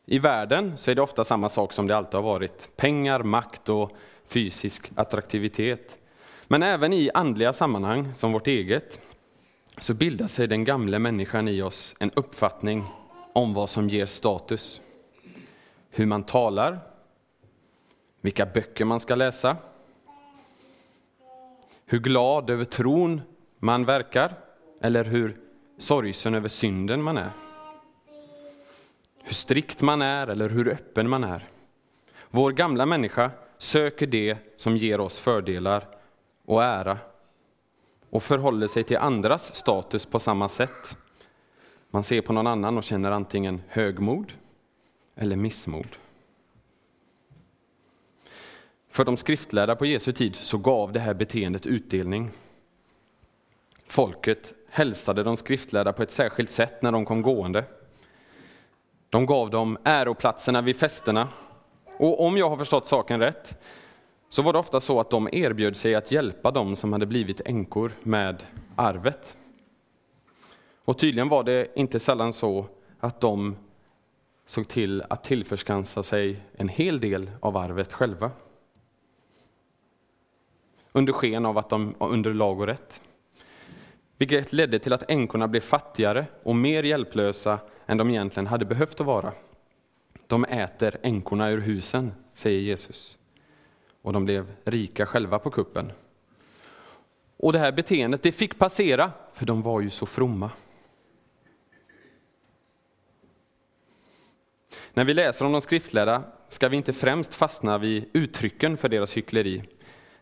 I 0.06 0.18
världen 0.18 0.76
så 0.76 0.90
är 0.90 0.94
det 0.94 1.02
ofta 1.02 1.24
samma 1.24 1.48
sak 1.48 1.72
som 1.72 1.86
det 1.86 1.96
alltid 1.96 2.14
har 2.14 2.22
varit. 2.22 2.70
Pengar, 2.76 3.22
makt 3.22 3.68
och 3.68 3.90
fysisk 4.26 4.92
attraktivitet. 4.94 5.98
Men 6.44 6.62
även 6.62 6.92
i 6.92 7.10
andliga 7.14 7.52
sammanhang, 7.52 8.14
som 8.14 8.32
vårt 8.32 8.46
eget, 8.46 9.00
så 9.78 9.94
bildar 9.94 10.26
sig 10.26 10.46
den 10.46 10.64
gamla 10.64 10.98
människan 10.98 11.48
i 11.48 11.62
oss 11.62 11.96
en 11.98 12.10
uppfattning 12.10 12.84
om 13.32 13.54
vad 13.54 13.70
som 13.70 13.88
ger 13.88 14.06
status. 14.06 14.80
Hur 15.96 16.06
man 16.06 16.22
talar, 16.22 16.78
vilka 18.20 18.46
böcker 18.46 18.84
man 18.84 19.00
ska 19.00 19.14
läsa, 19.14 19.56
hur 21.86 21.98
glad 21.98 22.50
över 22.50 22.64
tron 22.64 23.20
man 23.58 23.84
verkar, 23.84 24.34
eller 24.80 25.04
hur 25.04 25.36
sorgsen 25.78 26.34
över 26.34 26.48
synden 26.48 27.02
man 27.02 27.18
är. 27.18 27.30
Hur 29.22 29.34
strikt 29.34 29.82
man 29.82 30.02
är 30.02 30.26
eller 30.26 30.48
hur 30.48 30.68
öppen 30.68 31.10
man 31.10 31.24
är. 31.24 31.48
Vår 32.30 32.52
gamla 32.52 32.86
människa 32.86 33.30
söker 33.58 34.06
det 34.06 34.38
som 34.56 34.76
ger 34.76 35.00
oss 35.00 35.18
fördelar 35.18 35.86
och 36.44 36.64
ära 36.64 36.98
och 38.10 38.22
förhåller 38.22 38.66
sig 38.66 38.84
till 38.84 38.96
andras 38.96 39.54
status 39.54 40.06
på 40.06 40.20
samma 40.20 40.48
sätt. 40.48 40.98
Man 41.90 42.02
ser 42.02 42.20
på 42.20 42.32
någon 42.32 42.46
annan 42.46 42.78
och 42.78 42.84
känner 42.84 43.10
antingen 43.10 43.62
högmod 43.68 44.32
eller 45.16 45.36
missmod. 45.36 45.96
För 48.88 49.04
de 49.04 49.16
skriftlärda 49.16 49.76
på 49.76 49.86
Jesu 49.86 50.12
tid 50.12 50.36
så 50.36 50.58
gav 50.58 50.92
det 50.92 51.00
här 51.00 51.14
beteendet 51.14 51.66
utdelning. 51.66 52.30
Folket 53.86 54.54
hälsade 54.68 55.22
de 55.22 55.36
skriftlärda 55.36 55.92
på 55.92 56.02
ett 56.02 56.10
särskilt 56.10 56.50
sätt 56.50 56.82
när 56.82 56.92
de 56.92 57.04
kom 57.04 57.22
gående. 57.22 57.64
De 59.10 59.26
gav 59.26 59.50
dem 59.50 59.78
äroplatserna 59.84 60.62
vid 60.62 60.76
festerna. 60.76 61.28
Och 61.98 62.26
om 62.26 62.36
jag 62.36 62.50
har 62.50 62.56
förstått 62.56 62.86
saken 62.86 63.20
rätt, 63.20 63.58
så 64.28 64.42
var 64.42 64.52
det 64.52 64.58
ofta 64.58 64.80
så 64.80 65.00
att 65.00 65.10
de 65.10 65.28
erbjöd 65.32 65.76
sig 65.76 65.94
att 65.94 66.12
hjälpa 66.12 66.50
dem 66.50 66.76
som 66.76 66.92
hade 66.92 67.06
blivit 67.06 67.40
änkor 67.44 67.92
med 68.02 68.44
arvet. 68.76 69.36
Och 70.84 70.98
tydligen 70.98 71.28
var 71.28 71.42
det 71.42 71.66
inte 71.74 72.00
sällan 72.00 72.32
så 72.32 72.66
att 73.00 73.20
de 73.20 73.56
såg 74.44 74.68
till 74.68 75.02
att 75.10 75.24
tillförskansa 75.24 76.02
sig 76.02 76.40
en 76.52 76.68
hel 76.68 77.00
del 77.00 77.30
av 77.40 77.56
arvet 77.56 77.92
själva. 77.92 78.30
Under 80.92 81.12
sken 81.12 81.46
av 81.46 81.58
att 81.58 81.70
de 81.70 81.94
var 81.98 82.08
under 82.08 82.34
lag 82.34 82.60
och 82.60 82.66
rätt. 82.66 83.02
Vilket 84.18 84.52
ledde 84.52 84.78
till 84.78 84.92
att 84.92 85.10
änkorna 85.10 85.48
blev 85.48 85.60
fattigare 85.60 86.26
och 86.42 86.56
mer 86.56 86.82
hjälplösa 86.82 87.58
än 87.86 87.98
de 87.98 88.10
egentligen 88.10 88.46
hade 88.46 88.64
behövt 88.64 89.00
att 89.00 89.06
vara. 89.06 89.32
De 90.26 90.44
äter 90.44 90.96
änkorna 91.02 91.50
ur 91.50 91.60
husen, 91.60 92.12
säger 92.32 92.60
Jesus. 92.60 93.18
Och 94.02 94.12
de 94.12 94.24
blev 94.24 94.52
rika 94.64 95.06
själva 95.06 95.38
på 95.38 95.50
kuppen. 95.50 95.92
Och 97.36 97.52
det 97.52 97.58
här 97.58 97.72
beteendet, 97.72 98.22
det 98.22 98.32
fick 98.32 98.58
passera, 98.58 99.12
för 99.32 99.46
de 99.46 99.62
var 99.62 99.80
ju 99.80 99.90
så 99.90 100.06
fromma. 100.06 100.50
När 104.94 105.04
vi 105.04 105.14
läser 105.14 105.44
om 105.44 105.52
de 105.52 105.60
skriftlärda 105.60 106.22
ska 106.48 106.68
vi 106.68 106.76
inte 106.76 106.92
främst 106.92 107.34
fastna 107.34 107.78
vid 107.78 108.04
uttrycken 108.12 108.76
för 108.76 108.88
deras 108.88 109.16
hyckleri. 109.16 109.62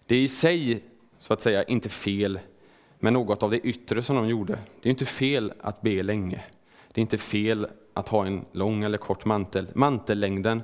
Det 0.07 0.15
är 0.15 0.23
i 0.23 0.29
sig, 0.29 0.85
så 1.19 1.33
att 1.33 1.41
säga, 1.41 1.63
inte 1.63 1.89
fel 1.89 2.41
med 2.99 3.13
något 3.13 3.43
av 3.43 3.51
det 3.51 3.59
yttre 3.59 4.03
som 4.03 4.17
de 4.17 4.29
gjorde. 4.29 4.59
Det 4.83 4.89
är 4.89 4.91
inte 4.91 5.05
fel 5.05 5.53
att 5.61 5.83
be 5.83 6.03
länge. 6.03 6.43
Det 6.93 6.99
är 6.99 7.03
inte 7.03 7.19
fel 7.19 7.67
att 7.95 8.09
ha 8.09 8.27
en 8.27 8.45
lång 8.53 8.85
eller 8.85 8.99
kort 8.99 9.25
mantel. 9.25 9.67
Mantellängden 9.75 10.63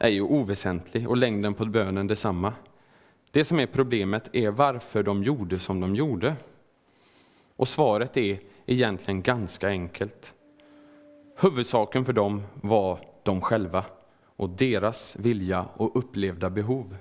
är 0.00 0.08
ju 0.08 0.22
oväsentlig 0.22 1.08
och 1.08 1.16
längden 1.16 1.54
på 1.54 1.64
bönen 1.64 2.06
detsamma. 2.06 2.52
Det 3.30 3.44
som 3.44 3.60
är 3.60 3.66
problemet 3.66 4.30
är 4.32 4.50
varför 4.50 5.02
de 5.02 5.24
gjorde 5.24 5.58
som 5.58 5.80
de 5.80 5.96
gjorde. 5.96 6.36
Och 7.56 7.68
svaret 7.68 8.16
är 8.16 8.40
egentligen 8.66 9.22
ganska 9.22 9.68
enkelt. 9.68 10.34
Huvudsaken 11.40 12.04
för 12.04 12.12
dem 12.12 12.42
var 12.54 12.98
de 13.22 13.40
själva 13.40 13.84
och 14.36 14.50
deras 14.50 15.16
vilja 15.16 15.68
och 15.76 15.96
upplevda 15.96 16.50
behov. 16.50 16.96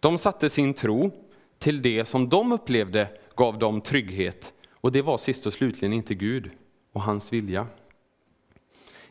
De 0.00 0.18
satte 0.18 0.50
sin 0.50 0.74
tro 0.74 1.10
till 1.58 1.82
det 1.82 2.04
som 2.04 2.28
de 2.28 2.52
upplevde 2.52 3.08
gav 3.36 3.58
dem 3.58 3.80
trygghet 3.80 4.54
och 4.70 4.92
det 4.92 5.02
var 5.02 5.18
sist 5.18 5.46
och 5.46 5.52
slutligen 5.52 5.92
inte 5.92 6.14
Gud 6.14 6.50
och 6.92 7.02
hans 7.02 7.32
vilja. 7.32 7.66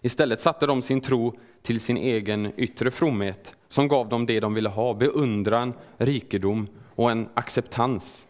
Istället 0.02 0.42
satte 0.42 0.66
de 0.66 0.82
sin 0.82 1.02
tro 1.02 1.38
till 1.62 1.80
sin 1.80 1.98
egen 1.98 2.54
yttre 2.58 2.92
fromhet 2.92 3.56
som 3.68 3.88
gav 3.88 4.10
dem 4.10 4.26
det 4.26 4.40
de 4.40 4.54
ville 4.54 4.70
ha, 4.70 4.94
beundran, 4.94 5.74
rikedom 5.98 6.68
och 6.96 7.12
en 7.12 7.30
acceptans. 7.34 8.28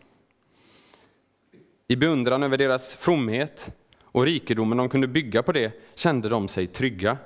I 1.92 1.96
beundran 1.96 2.44
över 2.44 2.58
deras 2.58 2.96
fromhet 2.96 3.72
och 4.04 4.26
rikedomen 4.26 4.78
de 4.78 4.90
kunde 4.90 5.08
bygga 5.08 5.44
på 5.44 5.52
det 5.52 5.82
kände 5.96 6.30
de 6.30 6.48
sig 6.48 6.68
trygga 6.68 7.18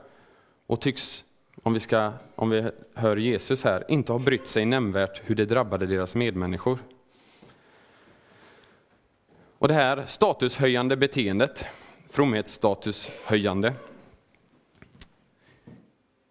och 0.68 0.82
tycks, 0.82 1.26
om 1.64 1.74
vi, 1.74 1.80
ska, 1.80 2.12
om 2.36 2.50
vi 2.50 2.72
hör 2.94 3.18
Jesus 3.18 3.64
här, 3.64 3.84
inte 3.88 4.12
ha 4.12 4.20
brytt 4.20 4.48
sig 4.48 4.66
nämnvärt 4.66 5.22
hur 5.26 5.36
det 5.36 5.46
drabbade 5.46 5.86
deras 5.86 6.16
medmänniskor. 6.16 6.80
Och 9.58 9.68
det 9.68 9.74
här 9.74 10.04
statushöjande 10.06 10.98
beteendet, 10.98 11.66
fromhetsstatushöjande, 12.10 13.74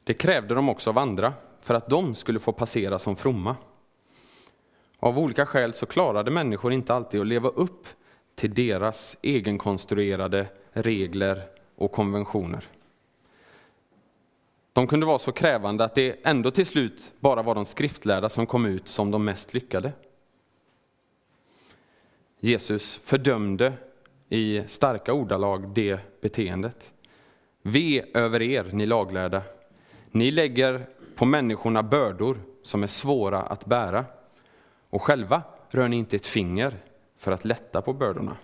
det 0.04 0.14
krävde 0.14 0.54
de 0.54 0.68
också 0.68 0.90
av 0.90 0.98
andra 0.98 1.32
för 1.60 1.74
att 1.74 1.88
de 1.88 2.14
skulle 2.14 2.40
få 2.40 2.52
passera 2.52 2.98
som 2.98 3.16
fromma. 3.16 3.56
Av 4.98 5.18
olika 5.18 5.46
skäl 5.46 5.74
så 5.74 5.86
klarade 5.86 6.30
människor 6.30 6.72
inte 6.72 6.94
alltid 6.94 7.20
att 7.20 7.26
leva 7.26 7.48
upp 7.48 7.86
till 8.34 8.54
deras 8.54 9.16
egenkonstruerade 9.22 10.46
regler 10.72 11.42
och 11.76 11.92
konventioner. 11.92 12.68
De 14.72 14.86
kunde 14.86 15.06
vara 15.06 15.18
så 15.18 15.32
krävande 15.32 15.84
att 15.84 15.94
det 15.94 16.16
ändå 16.22 16.50
till 16.50 16.66
slut 16.66 17.12
bara 17.20 17.42
var 17.42 17.54
de 17.54 17.64
skriftlärda 17.64 18.28
som 18.28 18.46
kom 18.46 18.66
ut 18.66 18.88
som 18.88 19.10
de 19.10 19.24
mest 19.24 19.54
lyckade. 19.54 19.92
Jesus 22.40 22.96
fördömde 22.96 23.72
i 24.28 24.62
starka 24.66 25.12
ordalag 25.12 25.68
det 25.74 25.98
beteendet. 26.20 26.92
Ve 27.62 28.04
över 28.14 28.42
er, 28.42 28.70
ni 28.72 28.86
laglärda. 28.86 29.42
Ni 30.10 30.30
lägger 30.30 30.86
på 31.14 31.24
människorna 31.24 31.82
bördor 31.82 32.38
som 32.62 32.82
är 32.82 32.86
svåra 32.86 33.42
att 33.42 33.66
bära 33.66 34.04
och 34.90 35.02
själva 35.02 35.42
rör 35.70 35.88
ni 35.88 35.96
inte 35.96 36.16
ett 36.16 36.26
finger 36.26 36.76
för 37.24 37.32
att 37.32 37.44
lätta 37.44 37.82
på 37.82 37.92
bördorna. 37.92 38.36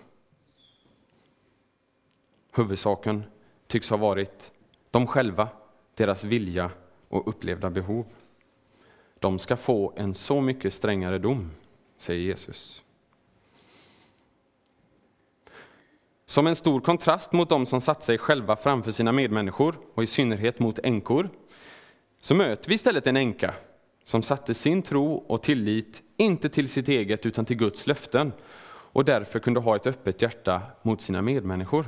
Huvudsaken 2.53 3.23
tycks 3.67 3.89
ha 3.89 3.97
varit 3.97 4.51
de 4.91 5.07
själva, 5.07 5.49
deras 5.95 6.23
vilja 6.23 6.71
och 7.07 7.27
upplevda 7.27 7.69
behov. 7.69 8.05
De 9.19 9.39
ska 9.39 9.57
få 9.57 9.93
en 9.95 10.13
så 10.13 10.41
mycket 10.41 10.73
strängare 10.73 11.17
dom, 11.19 11.51
säger 11.97 12.21
Jesus. 12.21 12.83
Som 16.25 16.47
en 16.47 16.55
stor 16.55 16.81
kontrast 16.81 17.31
mot 17.33 17.49
de 17.49 17.65
som 17.65 17.81
satt 17.81 18.03
sig 18.03 18.17
själva 18.17 18.55
framför 18.55 18.91
sina 18.91 19.11
medmänniskor 19.11 19.75
och 19.93 20.03
i 20.03 20.07
synnerhet 20.07 20.59
mot 20.59 20.79
änkor 20.79 21.29
så 22.17 22.35
möter 22.35 22.69
vi 22.69 22.75
istället 22.75 23.07
en 23.07 23.17
änka 23.17 23.53
som 24.03 24.23
satte 24.23 24.53
sin 24.53 24.81
tro 24.81 25.13
och 25.13 25.41
tillit 25.43 26.03
inte 26.17 26.49
till 26.49 26.67
sitt 26.67 26.87
eget 26.87 27.25
utan 27.25 27.45
till 27.45 27.57
Guds 27.57 27.87
löften 27.87 28.33
och 28.93 29.05
därför 29.05 29.39
kunde 29.39 29.59
ha 29.59 29.75
ett 29.75 29.87
öppet 29.87 30.21
hjärta 30.21 30.61
mot 30.81 31.01
sina 31.01 31.21
medmänniskor. 31.21 31.85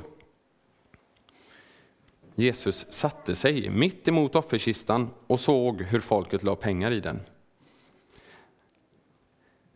Jesus 2.34 2.92
satte 2.92 3.34
sig 3.34 3.70
mitt 3.70 4.08
emot 4.08 4.36
offerkistan 4.36 5.10
och 5.26 5.40
såg 5.40 5.82
hur 5.82 6.00
folket 6.00 6.42
la 6.42 6.56
pengar 6.56 6.90
i 6.90 7.00
den. 7.00 7.20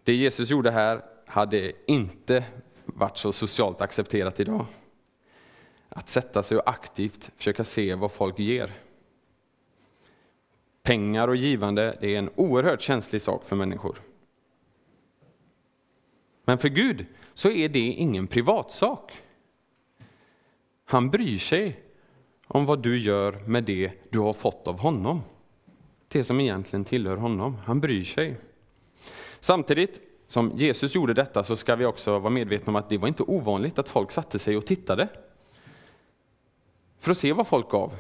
Det 0.03 0.15
Jesus 0.15 0.51
gjorde 0.51 0.71
här 0.71 1.05
hade 1.27 1.73
inte 1.87 2.45
varit 2.85 3.17
så 3.17 3.33
socialt 3.33 3.81
accepterat 3.81 4.41
idag. 4.41 4.67
Att 5.89 6.09
sätta 6.09 6.43
sig 6.43 6.59
och 6.59 6.71
aktivt 6.71 7.31
försöka 7.37 7.65
se 7.65 7.95
vad 7.95 8.13
folk 8.13 8.39
ger. 8.39 8.73
Pengar 10.83 11.29
och 11.29 11.37
givande 11.37 11.99
det 12.01 12.15
är 12.15 12.19
en 12.19 12.31
oerhört 12.35 12.81
känslig 12.81 13.23
sak 13.23 13.45
för 13.45 13.57
människor. 13.57 13.99
Men 16.49 16.59
för 16.59 16.69
Gud 16.69 17.07
så 17.35 17.51
är 17.51 17.69
det 17.69 17.79
ingen 17.79 18.27
privatsak. 18.27 19.13
Han 20.85 21.11
bryr 21.11 21.39
sig 21.39 21.81
om 22.47 22.67
vad 22.67 22.83
du 22.83 22.99
gör 22.99 23.33
med 23.47 23.65
det 23.65 23.93
du 24.11 24.19
har 24.19 24.33
fått 24.33 24.69
av 24.69 24.79
honom. 24.79 25.23
Det 26.09 26.25
som 26.25 26.41
egentligen 26.41 26.85
tillhör 26.85 27.17
honom. 27.17 27.57
Han 27.65 27.81
bryr 27.81 28.05
sig. 28.05 28.37
Samtidigt 29.41 30.01
som 30.27 30.53
Jesus 30.57 30.95
gjorde 30.95 31.15
detta 31.15 31.45
så 31.45 31.57
ska 31.57 31.77
vi 31.77 31.85
också 31.85 32.19
vara 32.19 32.31
medvetna 32.31 32.71
om 32.71 32.77
att 32.77 32.89
det 32.89 32.99
var 32.99 33.09
inte 33.09 33.23
ovanligt 33.23 33.79
att 33.79 33.89
folk 33.89 34.11
satte 34.11 34.39
sig 34.39 34.57
och 34.57 34.67
tittade. 34.67 35.09
För 36.99 37.11
att 37.11 37.19
se 37.19 37.33
vad 37.33 37.47
folk 37.47 37.71
gav. 37.71 37.95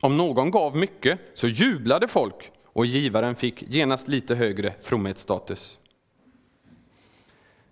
Om 0.00 0.16
någon 0.16 0.50
gav 0.50 0.76
mycket 0.76 1.20
så 1.34 1.48
jublade 1.48 2.08
folk 2.08 2.52
och 2.64 2.86
givaren 2.86 3.34
fick 3.34 3.62
genast 3.62 4.08
lite 4.08 4.34
högre 4.34 4.74
fromhetsstatus. 4.80 5.80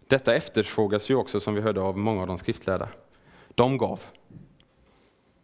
Detta 0.08 0.34
efterfrågas 0.34 1.10
ju 1.10 1.14
också 1.14 1.40
som 1.40 1.54
vi 1.54 1.60
hörde 1.60 1.80
av 1.80 1.98
många 1.98 2.20
av 2.20 2.26
de 2.26 2.38
skriftlärda. 2.38 2.88
De 3.54 3.78
gav. 3.78 4.02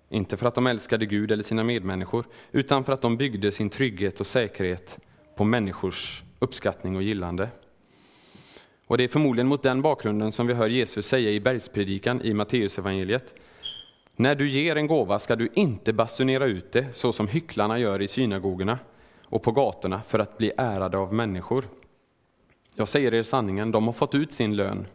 Inte 0.09 0.37
för 0.37 0.49
att 0.49 0.55
de 0.55 0.67
älskade 0.67 1.07
Gud 1.07 1.31
eller 1.31 1.43
sina 1.43 1.65
medmänniskor, 1.65 2.25
utan 2.53 2.85
för 2.85 2.93
att 2.93 3.03
de 3.03 3.17
byggde 3.17 3.53
sin 3.53 3.71
trygghet 3.71 4.21
och 4.21 4.27
säkerhet 4.27 4.99
på 5.37 5.45
människors 5.45 6.23
uppskattning 6.39 6.97
och 6.97 7.03
gillande. 7.03 7.49
Och 8.87 8.99
det 8.99 9.05
är 9.05 9.09
förmodligen 9.09 9.47
mot 9.47 9.63
den 9.63 9.83
bakgrunden 9.83 10.33
som 10.33 10.47
vi 10.47 10.55
hör 10.55 10.69
Jesus 10.69 11.07
säga 11.07 11.31
i 11.31 11.41
bergspredikan 11.41 12.23
i 12.23 12.35
Matteusevangeliet. 12.35 13.35
När 14.17 14.35
du 14.35 14.49
ger 14.49 14.77
en 14.77 14.87
gåva 14.87 15.19
ska 15.19 15.37
du 15.37 15.49
inte 15.55 15.93
basunera 15.93 16.45
ut 16.45 16.73
det 16.73 16.87
så 16.93 17.13
som 17.13 17.29
hycklarna 17.29 17.79
gör 17.79 18.03
i 18.03 18.09
synagogorna 18.09 18.79
och 19.25 19.43
på 19.43 19.53
gatorna 19.53 20.03
för 20.03 20.19
att 20.19 20.39
bli 20.39 20.53
ärade 20.57 20.99
av 20.99 21.15
människor. 21.15 21.65
Jag 22.81 22.89
säger 22.89 23.15
er 23.15 23.23
sanningen, 23.23 23.71
de 23.71 23.87
har 23.87 23.93
fått 23.93 24.15
ut 24.15 24.33
sin 24.33 24.57
lön. 24.57 24.87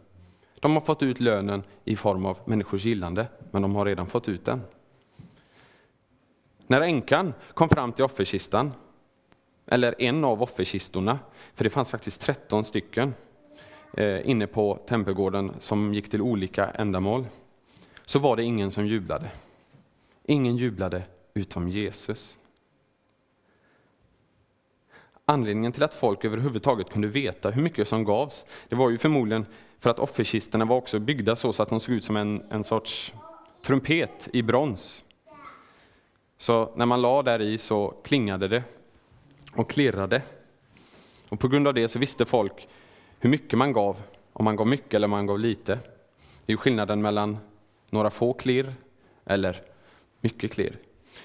De 0.60 0.72
har 0.72 0.80
fått 0.80 1.02
ut 1.02 1.20
lönen 1.20 1.62
i 1.84 1.96
form 1.96 2.26
av 2.26 2.38
människors 2.44 2.84
gillande, 2.84 3.26
men 3.50 3.62
de 3.62 3.76
har 3.76 3.84
redan 3.84 4.06
fått 4.06 4.28
ut 4.28 4.44
den. 4.44 4.62
När 6.66 6.80
änkan 6.80 7.34
kom 7.54 7.68
fram 7.68 7.92
till 7.92 8.04
offerkistan, 8.04 8.72
eller 9.66 10.02
en 10.02 10.24
av 10.24 10.42
offerkistorna, 10.42 11.18
för 11.54 11.64
det 11.64 11.70
fanns 11.70 11.90
faktiskt 11.90 12.20
13 12.20 12.64
stycken 12.64 13.14
eh, 13.96 14.30
inne 14.30 14.46
på 14.46 14.78
tempelgården 14.86 15.52
som 15.58 15.94
gick 15.94 16.10
till 16.10 16.22
olika 16.22 16.70
ändamål, 16.70 17.26
så 18.04 18.18
var 18.18 18.36
det 18.36 18.42
ingen 18.42 18.70
som 18.70 18.86
jublade. 18.86 19.30
Ingen 20.24 20.56
jublade 20.56 21.02
utom 21.34 21.68
Jesus. 21.68 22.38
Anledningen 25.28 25.72
till 25.72 25.82
att 25.82 25.94
folk 25.94 26.24
överhuvudtaget 26.24 26.90
kunde 26.90 27.08
veta 27.08 27.50
hur 27.50 27.62
mycket 27.62 27.88
som 27.88 28.04
gavs, 28.04 28.46
det 28.68 28.76
var 28.76 28.90
ju 28.90 28.98
förmodligen 28.98 29.46
för 29.78 29.90
att 29.90 29.98
offerkistorna 29.98 30.64
var 30.64 30.76
också 30.76 30.98
byggda 30.98 31.36
så, 31.36 31.52
så 31.52 31.62
att 31.62 31.68
de 31.68 31.80
såg 31.80 31.94
ut 31.94 32.04
som 32.04 32.16
en, 32.16 32.42
en 32.50 32.64
sorts 32.64 33.14
trumpet 33.62 34.28
i 34.32 34.42
brons. 34.42 35.04
Så 36.38 36.72
när 36.76 36.86
man 36.86 37.02
la 37.02 37.22
där 37.22 37.42
i 37.42 37.58
så 37.58 37.94
klingade 38.04 38.48
det 38.48 38.62
och 39.54 39.70
klirrade. 39.70 40.22
Och 41.28 41.40
på 41.40 41.48
grund 41.48 41.68
av 41.68 41.74
det 41.74 41.88
så 41.88 41.98
visste 41.98 42.24
folk 42.24 42.68
hur 43.18 43.30
mycket 43.30 43.58
man 43.58 43.72
gav, 43.72 44.02
om 44.32 44.44
man 44.44 44.56
gav 44.56 44.66
mycket 44.66 44.94
eller 44.94 45.06
om 45.06 45.10
man 45.10 45.26
gav 45.26 45.38
lite. 45.38 45.72
Det 46.46 46.52
är 46.52 46.52
ju 46.52 46.56
skillnaden 46.56 47.02
mellan 47.02 47.38
några 47.90 48.10
få 48.10 48.32
klirr 48.32 48.74
eller 49.24 49.62
mycket 50.20 50.52
klirr. 50.52 50.78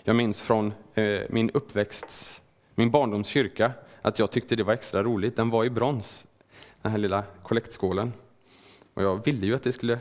Jag 0.03 0.15
minns 0.15 0.41
från 0.41 0.73
eh, 0.93 1.21
min 1.29 1.49
uppväxts 1.49 2.40
min 2.81 2.91
barndomskyrka, 2.91 3.71
att 4.01 4.19
jag 4.19 4.31
tyckte 4.31 4.55
det 4.55 4.63
var 4.63 4.73
extra 4.73 5.03
roligt. 5.03 5.35
Den 5.35 5.49
var 5.49 5.65
i 5.65 5.69
brons, 5.69 6.27
den 6.81 6.91
här 6.91 6.99
lilla 6.99 7.23
kollektskålen. 7.43 8.13
Och 8.93 9.03
jag 9.03 9.25
ville 9.25 9.45
ju 9.45 9.55
att 9.55 9.63
det 9.63 9.71
skulle 9.71 9.99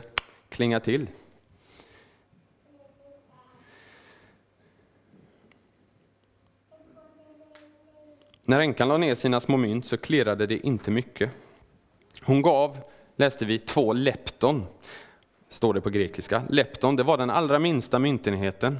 klinga 0.49 0.79
till. 0.79 1.07
När 8.43 8.59
änkan 8.59 8.87
la 8.87 8.97
ner 8.97 9.15
sina 9.15 9.39
små 9.39 9.57
mynt 9.57 9.85
så 9.85 9.97
klirrade 9.97 10.47
det 10.47 10.57
inte 10.57 10.91
mycket. 10.91 11.31
Hon 12.21 12.41
gav, 12.41 12.77
läste 13.15 13.45
vi, 13.45 13.59
två 13.59 13.93
lepton, 13.93 14.65
står 15.49 15.73
det 15.73 15.81
på 15.81 15.89
grekiska. 15.89 16.43
Lepton, 16.49 16.95
det 16.95 17.03
var 17.03 17.17
den 17.17 17.29
allra 17.29 17.59
minsta 17.59 17.99
myntenheten. 17.99 18.77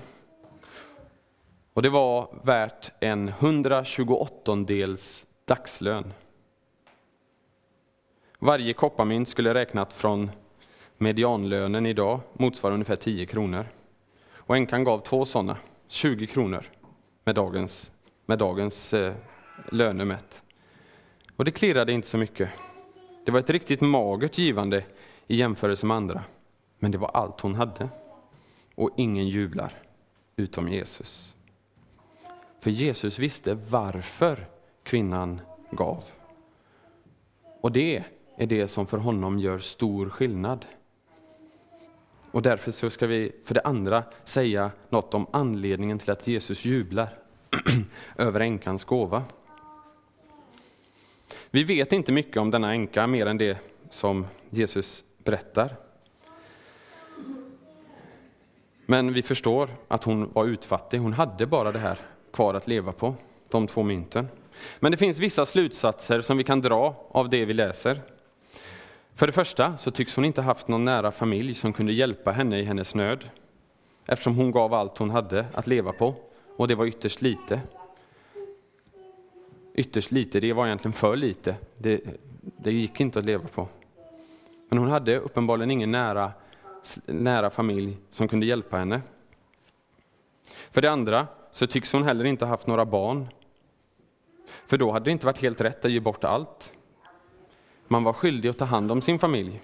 Och 1.74 1.82
det 1.82 1.90
var 1.90 2.40
värt 2.44 2.92
en 3.00 3.28
128 3.28 4.56
dels 4.56 5.28
dagslön. 5.46 6.14
Varje 8.40 8.74
kopparmynt 8.74 9.28
skulle 9.28 9.54
räknat 9.54 9.94
från 9.94 10.32
medianlönen 10.98 11.86
idag 11.86 12.20
motsvara 12.34 12.74
ungefär 12.74 12.96
10 12.96 13.26
kronor. 13.26 13.66
Och 14.34 14.58
änkan 14.58 14.84
gav 14.84 15.00
två 15.00 15.26
sådana, 15.26 15.58
20 15.88 16.28
kronor 16.28 16.66
med 17.24 17.36
dagens, 17.36 17.92
med 18.26 18.40
dagens 18.40 18.94
eh, 18.94 19.14
löner 19.72 20.06
mätt. 20.06 20.44
Och 21.36 21.46
det 21.46 21.52
klirrade 21.52 21.92
inte 21.92 22.08
så 22.08 22.18
mycket. 22.18 22.50
Det 23.26 23.32
var 23.32 23.40
ett 23.40 23.50
riktigt 23.50 23.82
magert 23.82 24.38
givande 24.38 24.84
i 25.28 25.36
jämförelse 25.36 25.86
med 25.86 25.98
andra. 25.98 26.24
Men 26.80 26.92
det 26.92 26.98
var 26.98 27.12
allt 27.14 27.42
hon 27.42 27.56
hade. 27.56 27.90
Och 28.76 28.90
ingen 28.98 29.28
jublar, 29.28 29.74
utom 30.36 30.68
Jesus. 30.68 31.36
För 32.62 32.70
Jesus 32.72 33.20
visste 33.20 33.54
varför 33.54 34.48
kvinnan 34.84 35.42
gav. 35.72 36.04
Och 37.62 37.72
det 37.72 38.04
är 38.38 38.48
det 38.48 38.68
som 38.68 38.88
för 38.88 38.98
honom 38.98 39.40
gör 39.40 39.58
stor 39.58 40.10
skillnad. 40.10 40.66
Och 42.32 42.42
därför 42.42 42.72
så 42.72 42.90
ska 42.90 43.08
vi 43.08 43.32
för 43.46 43.54
det 43.54 43.62
andra 43.62 44.04
säga 44.24 44.72
något 44.90 45.14
om 45.14 45.28
anledningen 45.32 46.00
till 46.00 46.12
att 46.12 46.28
Jesus 46.28 46.66
jublar 46.66 47.18
över 48.18 48.40
änkans 48.40 48.84
gåva. 48.84 49.24
Vi 51.52 51.64
vet 51.64 51.94
inte 51.94 52.12
mycket 52.12 52.38
om 52.38 52.52
denna 52.52 52.74
änka 52.74 53.08
mer 53.08 53.26
än 53.26 53.38
det 53.38 53.58
som 53.90 54.28
Jesus 54.50 55.04
berättar. 55.24 55.76
Men 58.86 59.14
vi 59.14 59.22
förstår 59.22 59.70
att 59.88 60.04
hon 60.04 60.34
var 60.34 60.46
utfattig. 60.46 61.00
Hon 61.00 61.14
hade 61.14 61.46
bara 61.46 61.72
det 61.72 61.80
här 61.80 62.11
kvar 62.34 62.54
att 62.54 62.68
leva 62.68 62.92
på, 62.92 63.16
de 63.50 63.68
två 63.68 63.84
mynten. 63.84 64.28
Men 64.80 64.92
det 64.92 64.98
finns 64.98 65.20
vissa 65.20 65.46
slutsatser 65.46 66.22
som 66.22 66.38
vi 66.38 66.44
kan 66.44 66.62
dra 66.62 66.96
av 67.10 67.30
det 67.30 67.46
vi 67.46 67.54
läser. 67.54 68.02
För 69.16 69.28
det 69.28 69.34
första 69.34 69.78
så 69.78 69.92
tycks 69.92 70.16
hon 70.16 70.26
inte 70.26 70.42
haft 70.42 70.68
någon 70.68 70.86
nära 70.86 71.12
familj 71.12 71.54
som 71.54 71.74
kunde 71.74 71.94
hjälpa 71.94 72.32
henne 72.32 72.60
i 72.60 72.64
hennes 72.64 72.96
nöd, 72.96 73.30
eftersom 74.06 74.36
hon 74.36 74.52
gav 74.52 74.74
allt 74.74 74.98
hon 74.98 75.10
hade 75.10 75.46
att 75.54 75.68
leva 75.68 75.94
på, 75.94 76.16
och 76.58 76.68
det 76.68 76.76
var 76.76 76.86
ytterst 76.86 77.22
lite 77.22 77.62
ytterst 79.74 80.12
lite, 80.12 80.40
det 80.40 80.54
var 80.54 80.66
egentligen 80.66 80.94
för 80.94 81.16
lite. 81.16 81.56
Det, 81.78 82.02
det 82.42 82.72
gick 82.72 83.00
inte 83.00 83.20
att 83.20 83.26
leva 83.26 83.48
på. 83.48 83.68
Men 84.70 84.80
hon 84.80 84.90
hade 84.90 85.20
uppenbarligen 85.20 85.72
ingen 85.72 85.92
nära, 85.92 86.32
nära 87.06 87.50
familj 87.50 87.98
som 88.10 88.28
kunde 88.28 88.46
hjälpa 88.46 88.78
henne. 88.78 89.02
För 90.72 90.82
det 90.82 90.92
andra 90.92 91.28
så 91.52 91.68
tycks 91.68 91.94
hon 91.94 92.04
heller 92.04 92.26
inte 92.26 92.46
haft 92.46 92.68
några 92.68 92.86
barn. 92.86 93.28
För 94.68 94.78
då 94.78 94.92
hade 94.92 95.06
det 95.06 95.12
inte 95.12 95.26
varit 95.26 95.42
helt 95.42 95.62
rätt 95.62 95.86
att 95.86 95.92
ge 95.92 96.00
bort 96.00 96.24
allt. 96.24 96.74
Man 97.88 98.04
var 98.04 98.14
skyldig 98.14 98.50
att 98.50 98.58
ta 98.58 98.66
hand 98.66 98.92
om 98.92 99.02
sin 99.02 99.20
familj. 99.20 99.62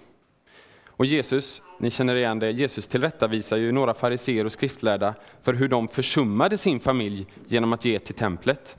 Och 0.88 1.06
Jesus, 1.06 1.62
ni 1.78 1.91
känner 1.91 2.15
igen 2.15 2.39
det, 2.39 2.52
Jesus 2.52 2.88
tillrättavisar 2.88 3.58
ju 3.58 3.71
några 3.71 3.93
fariseer 3.93 4.45
och 4.45 4.52
skriftlärda 4.52 5.15
för 5.41 5.54
hur 5.54 5.67
de 5.67 5.88
försummade 5.88 6.58
sin 6.58 6.80
familj 6.80 7.28
genom 7.45 7.73
att 7.73 7.86
ge 7.86 8.00
till 8.00 8.15
templet. 8.15 8.78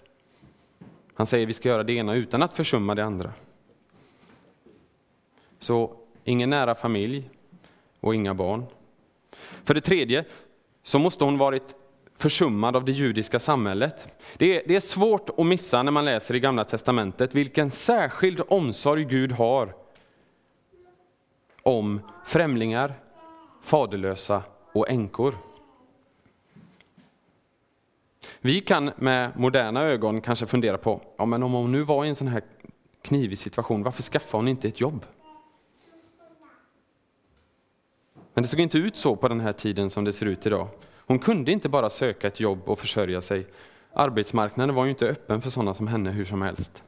Han 1.15 1.27
säger 1.27 1.45
att 1.45 1.49
vi 1.49 1.53
ska 1.53 1.69
göra 1.69 1.83
det 1.83 1.93
ena 1.93 2.15
utan 2.15 2.43
att 2.43 2.55
försumma 2.55 2.95
det 2.95 3.05
andra. 3.05 3.33
Så 5.59 5.97
ingen 6.25 6.51
nära 6.51 6.75
familj 6.75 7.31
och 8.01 8.15
inga 8.15 8.35
barn. 8.35 8.65
För 9.65 9.75
det 9.75 9.81
tredje 9.81 10.25
så 10.83 10.99
måste 10.99 11.25
hon 11.25 11.39
varit 11.39 11.75
försummad 12.19 12.77
av 12.77 12.85
det 12.85 12.93
judiska 12.93 13.39
samhället. 13.39 14.09
Det 14.37 14.57
är, 14.57 14.63
det 14.67 14.77
är 14.77 14.81
svårt 14.81 15.31
att 15.37 15.47
missa 15.47 15.83
när 15.83 15.93
man 15.93 16.05
läser 16.05 16.35
i 16.35 16.41
Gamla 16.41 16.65
Testamentet 16.65 17.35
vilken 17.35 17.71
särskild 17.71 18.41
omsorg 18.49 19.05
Gud 19.05 19.33
har 19.33 19.75
om 21.63 22.01
främlingar, 22.25 22.95
faderlösa 23.63 24.43
och 24.73 24.89
änkor. 24.89 25.35
Vi 28.41 28.61
kan 28.61 28.91
med 28.97 29.39
moderna 29.39 29.83
ögon 29.83 30.21
kanske 30.21 30.47
fundera 30.47 30.79
på, 30.79 31.01
ja, 31.17 31.25
men 31.25 31.43
om 31.43 31.53
hon 31.53 31.73
nu 31.73 31.83
var 31.83 32.05
i 32.05 32.09
en 32.09 32.15
sån 32.15 32.29
här 32.29 32.43
knivig 33.03 33.39
situation, 33.39 33.83
varför 33.83 34.03
skaffade 34.03 34.39
hon 34.39 34.49
inte 34.49 34.69
ett 34.69 34.81
jobb? 34.81 35.05
Men 38.35 38.43
det 38.43 38.49
såg 38.49 38.61
inte 38.61 38.79
ut 38.79 38.97
så 38.97 39.17
på 39.17 39.29
den 39.29 39.41
här 39.41 39.53
tiden 39.53 39.91
som 39.91 40.05
det 40.05 40.13
ser 40.13 40.27
ut 40.27 40.47
idag. 40.47 40.69
Hon 41.09 41.19
kunde 41.19 41.53
inte 41.53 41.69
bara 41.69 41.91
söka 41.91 42.27
ett 42.27 42.41
jobb 42.41 42.69
och 42.69 42.79
försörja 42.79 43.21
sig. 43.21 43.47
Arbetsmarknaden 43.93 44.75
var 44.75 44.85
ju 44.85 44.91
inte 44.91 45.09
öppen 45.09 45.41
för 45.41 45.51
sådana 45.51 45.75
som 45.75 45.89
henne 45.89 46.11
hur 46.11 46.25
som 46.25 46.43
helst. 46.43 46.85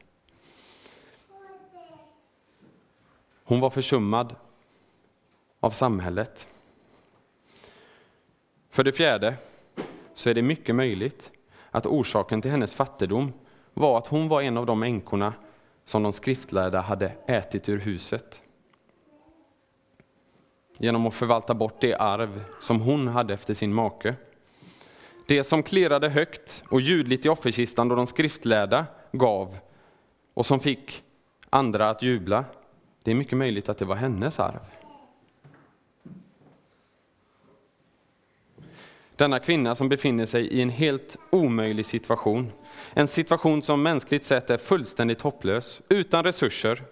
Hon 3.43 3.59
var 3.59 3.69
försummad 3.69 4.35
av 5.59 5.69
samhället. 5.69 6.47
För 8.69 8.83
det 8.83 8.91
fjärde 8.91 9.35
så 10.13 10.29
är 10.29 10.33
det 10.33 10.41
mycket 10.41 10.75
möjligt 10.75 11.31
att 11.71 11.85
orsaken 11.85 12.41
till 12.41 12.51
hennes 12.51 12.73
fattigdom 12.73 13.33
var 13.73 13.97
att 13.97 14.07
hon 14.07 14.27
var 14.27 14.41
en 14.41 14.57
av 14.57 14.65
de 14.65 14.83
änkorna 14.83 15.33
som 15.85 16.03
de 16.03 16.13
skriftlärda 16.13 16.81
hade 16.81 17.11
ätit 17.27 17.69
ur 17.69 17.79
huset. 17.79 18.43
Genom 20.83 21.07
att 21.07 21.13
förvalta 21.13 21.53
bort 21.53 21.81
det 21.81 21.95
arv 21.95 22.43
som 22.59 22.81
hon 22.81 23.07
hade 23.07 23.33
efter 23.33 23.53
sin 23.53 23.73
make. 23.73 24.15
Det 25.27 25.43
som 25.43 25.63
klirrade 25.63 26.09
högt 26.09 26.63
och 26.69 26.81
ljudligt 26.81 27.25
i 27.25 27.29
offerkistan 27.29 27.87
då 27.87 27.95
de 27.95 28.07
skriftlärda 28.07 28.85
gav 29.11 29.57
och 30.33 30.45
som 30.45 30.59
fick 30.59 31.03
andra 31.49 31.89
att 31.89 32.01
jubla, 32.01 32.45
det 33.03 33.11
är 33.11 33.15
mycket 33.15 33.37
möjligt 33.37 33.69
att 33.69 33.77
det 33.77 33.85
var 33.85 33.95
hennes 33.95 34.39
arv. 34.39 34.59
Denna 39.15 39.39
kvinna 39.39 39.75
som 39.75 39.89
befinner 39.89 40.25
sig 40.25 40.47
i 40.47 40.61
en 40.61 40.69
helt 40.69 41.17
omöjlig 41.29 41.85
situation. 41.85 42.51
En 42.93 43.07
situation 43.07 43.61
som 43.61 43.83
mänskligt 43.83 44.23
sett 44.23 44.49
är 44.49 44.57
fullständigt 44.57 45.21
hopplös, 45.21 45.81
utan 45.89 46.23
resurser, 46.23 46.83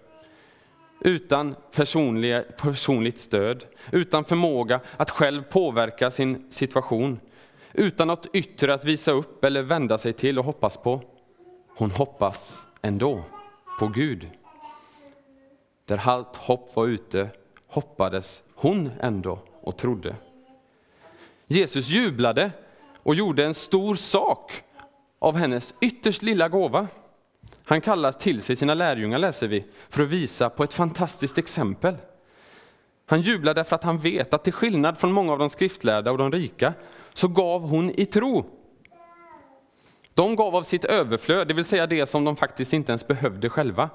utan 1.01 1.55
personligt 1.71 3.19
stöd, 3.19 3.65
utan 3.91 4.25
förmåga 4.25 4.79
att 4.97 5.09
själv 5.09 5.41
påverka 5.41 6.11
sin 6.11 6.51
situation, 6.51 7.19
utan 7.73 8.07
något 8.07 8.27
yttre 8.33 8.73
att 8.73 8.85
visa 8.85 9.11
upp 9.11 9.43
eller 9.43 9.61
vända 9.61 9.97
sig 9.97 10.13
till 10.13 10.39
och 10.39 10.45
hoppas 10.45 10.77
på. 10.77 11.01
Hon 11.77 11.91
hoppas 11.91 12.67
ändå 12.81 13.23
på 13.79 13.87
Gud. 13.87 14.29
Där 15.85 16.01
allt 16.05 16.35
hopp 16.35 16.75
var 16.75 16.87
ute 16.87 17.29
hoppades 17.67 18.43
hon 18.55 18.91
ändå 18.99 19.39
och 19.61 19.77
trodde. 19.77 20.15
Jesus 21.47 21.89
jublade 21.89 22.51
och 23.03 23.15
gjorde 23.15 23.45
en 23.45 23.53
stor 23.53 23.95
sak 23.95 24.63
av 25.19 25.35
hennes 25.35 25.73
ytterst 25.81 26.21
lilla 26.21 26.49
gåva. 26.49 26.87
Han 27.69 27.81
kallar 27.81 28.11
till 28.11 28.41
sig 28.41 28.55
sina 28.55 28.73
lärjungar, 28.73 29.17
läser 29.17 29.47
vi, 29.47 29.65
för 29.89 30.03
att 30.03 30.09
visa 30.09 30.49
på 30.49 30.63
ett 30.63 30.73
fantastiskt 30.73 31.37
exempel. 31.37 31.95
Han 33.05 33.21
jublar 33.21 33.53
därför 33.53 33.75
att 33.75 33.83
han 33.83 33.97
vet 33.97 34.33
att 34.33 34.43
till 34.43 34.53
skillnad 34.53 34.97
från 34.97 35.11
många 35.11 35.33
av 35.33 35.39
de 35.39 35.49
skriftlärda 35.49 36.11
och 36.11 36.17
de 36.17 36.31
rika, 36.31 36.73
så 37.13 37.27
gav 37.27 37.61
hon 37.61 37.91
i 37.91 38.05
tro. 38.05 38.45
De 40.13 40.35
gav 40.35 40.55
av 40.55 40.63
sitt 40.63 40.85
överflöd, 40.85 41.47
det 41.47 41.53
vill 41.53 41.65
säga 41.65 41.87
det 41.87 42.05
som 42.05 42.25
de 42.25 42.35
faktiskt 42.35 42.73
inte 42.73 42.91
ens 42.91 43.07
behövde 43.07 43.49
själva. 43.49 43.89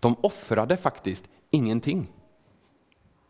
De 0.00 0.16
offrade 0.20 0.76
faktiskt 0.76 1.28
ingenting. 1.50 2.12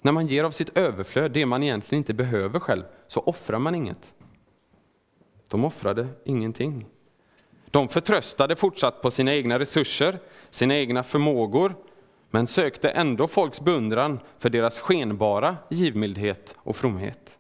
När 0.02 0.12
man 0.12 0.26
ger 0.26 0.44
av 0.44 0.50
sitt 0.50 0.78
överflöd, 0.78 1.33
det 1.33 1.46
man 1.46 1.62
egentligen 1.62 2.00
inte 2.00 2.14
behöver 2.14 2.61
själv, 2.61 2.83
så 3.09 3.20
offrar 3.20 3.59
man 3.59 3.74
inget. 3.74 4.14
De 5.48 5.64
offrade 5.64 6.09
ingenting. 6.24 6.87
De 7.73 7.89
förtröstade 7.89 8.57
fortsatt 8.57 9.03
på 9.03 9.11
sina 9.11 9.35
egna 9.35 9.59
resurser, 9.59 10.19
sina 10.51 10.77
egna 10.77 11.03
förmågor, 11.03 11.75
men 12.31 12.47
sökte 12.47 12.91
ändå 12.91 13.27
folks 13.27 13.61
beundran 13.61 14.21
för 14.39 14.51
deras 14.51 14.81
skenbara 14.81 15.57
givmildhet 15.69 16.57
och 16.59 16.77
fromhet. 16.77 17.39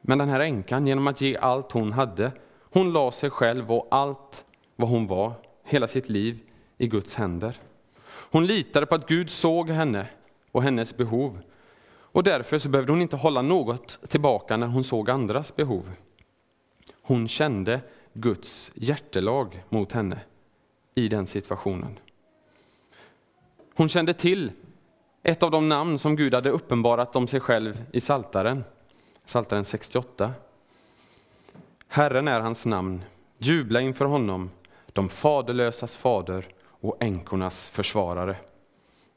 Men 0.00 0.18
den 0.18 0.28
här 0.28 0.40
änkan, 0.40 0.86
genom 0.86 1.06
att 1.06 1.20
ge 1.20 1.36
allt 1.36 1.72
hon 1.72 1.92
hade, 1.92 2.32
hon 2.70 2.92
la 2.92 3.12
sig 3.12 3.30
själv 3.30 3.72
och 3.72 3.88
allt 3.90 4.44
vad 4.76 4.88
hon 4.88 5.06
var, 5.06 5.32
hela 5.64 5.86
sitt 5.86 6.08
liv, 6.08 6.38
i 6.78 6.86
Guds 6.86 7.14
händer. 7.14 7.60
Hon 8.06 8.46
litade 8.46 8.86
på 8.86 8.94
att 8.94 9.08
Gud 9.08 9.30
såg 9.30 9.70
henne 9.70 10.06
och 10.52 10.62
hennes 10.62 10.96
behov. 10.96 11.40
Och 11.88 12.22
därför 12.22 12.58
så 12.58 12.68
behövde 12.68 12.92
hon 12.92 13.02
inte 13.02 13.16
hålla 13.16 13.42
något 13.42 14.00
tillbaka 14.08 14.56
när 14.56 14.66
hon 14.66 14.84
såg 14.84 15.10
andras 15.10 15.56
behov. 15.56 15.90
Hon 17.02 17.28
kände 17.28 17.80
Guds 18.12 18.72
hjärtelag 18.74 19.64
mot 19.68 19.92
henne 19.92 20.20
i 20.94 21.08
den 21.08 21.26
situationen. 21.26 21.98
Hon 23.74 23.88
kände 23.88 24.14
till 24.14 24.52
ett 25.22 25.42
av 25.42 25.50
de 25.50 25.68
namn 25.68 25.98
som 25.98 26.16
Gud 26.16 26.34
hade 26.34 26.50
uppenbarat 26.50 27.16
om 27.16 27.28
sig 27.28 27.40
själv 27.40 27.84
i 27.92 28.00
Saltaren, 28.00 28.64
Saltaren 29.24 29.64
68. 29.64 30.32
Herren 31.88 32.28
är 32.28 32.40
hans 32.40 32.66
namn, 32.66 33.02
jubla 33.38 33.80
inför 33.80 34.04
honom, 34.04 34.50
de 34.86 35.08
faderlösas 35.08 35.96
fader 35.96 36.48
och 36.64 36.96
änkornas 37.00 37.70
försvarare. 37.70 38.36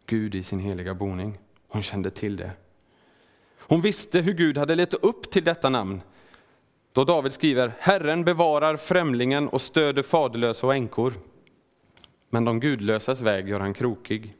Gud 0.06 0.36
i 0.36 0.44
sin 0.44 0.60
heliga 0.60 0.94
boning. 0.94 1.40
Hon 1.68 1.84
kände 1.84 2.12
till 2.12 2.38
det. 2.38 2.52
Hon 3.60 3.82
visste 3.82 4.22
hur 4.22 4.34
Gud 4.34 4.58
hade 4.58 4.76
lett 4.76 4.94
upp 4.94 5.32
till 5.32 5.44
detta 5.44 5.70
namn. 5.70 6.02
Då 6.96 7.04
David 7.04 7.34
skriver, 7.34 7.74
Herren 7.80 8.24
bevarar 8.24 8.78
främlingen 8.78 9.48
och 9.48 9.62
stöder 9.62 10.04
faderlösa 10.04 10.68
och 10.68 10.76
änkor. 10.76 11.14
Men 12.30 12.46
de 12.46 12.60
gudlösas 12.60 13.22
väg 13.22 13.50
gör 13.50 13.60
han 13.60 13.74
krokig. 13.74 14.34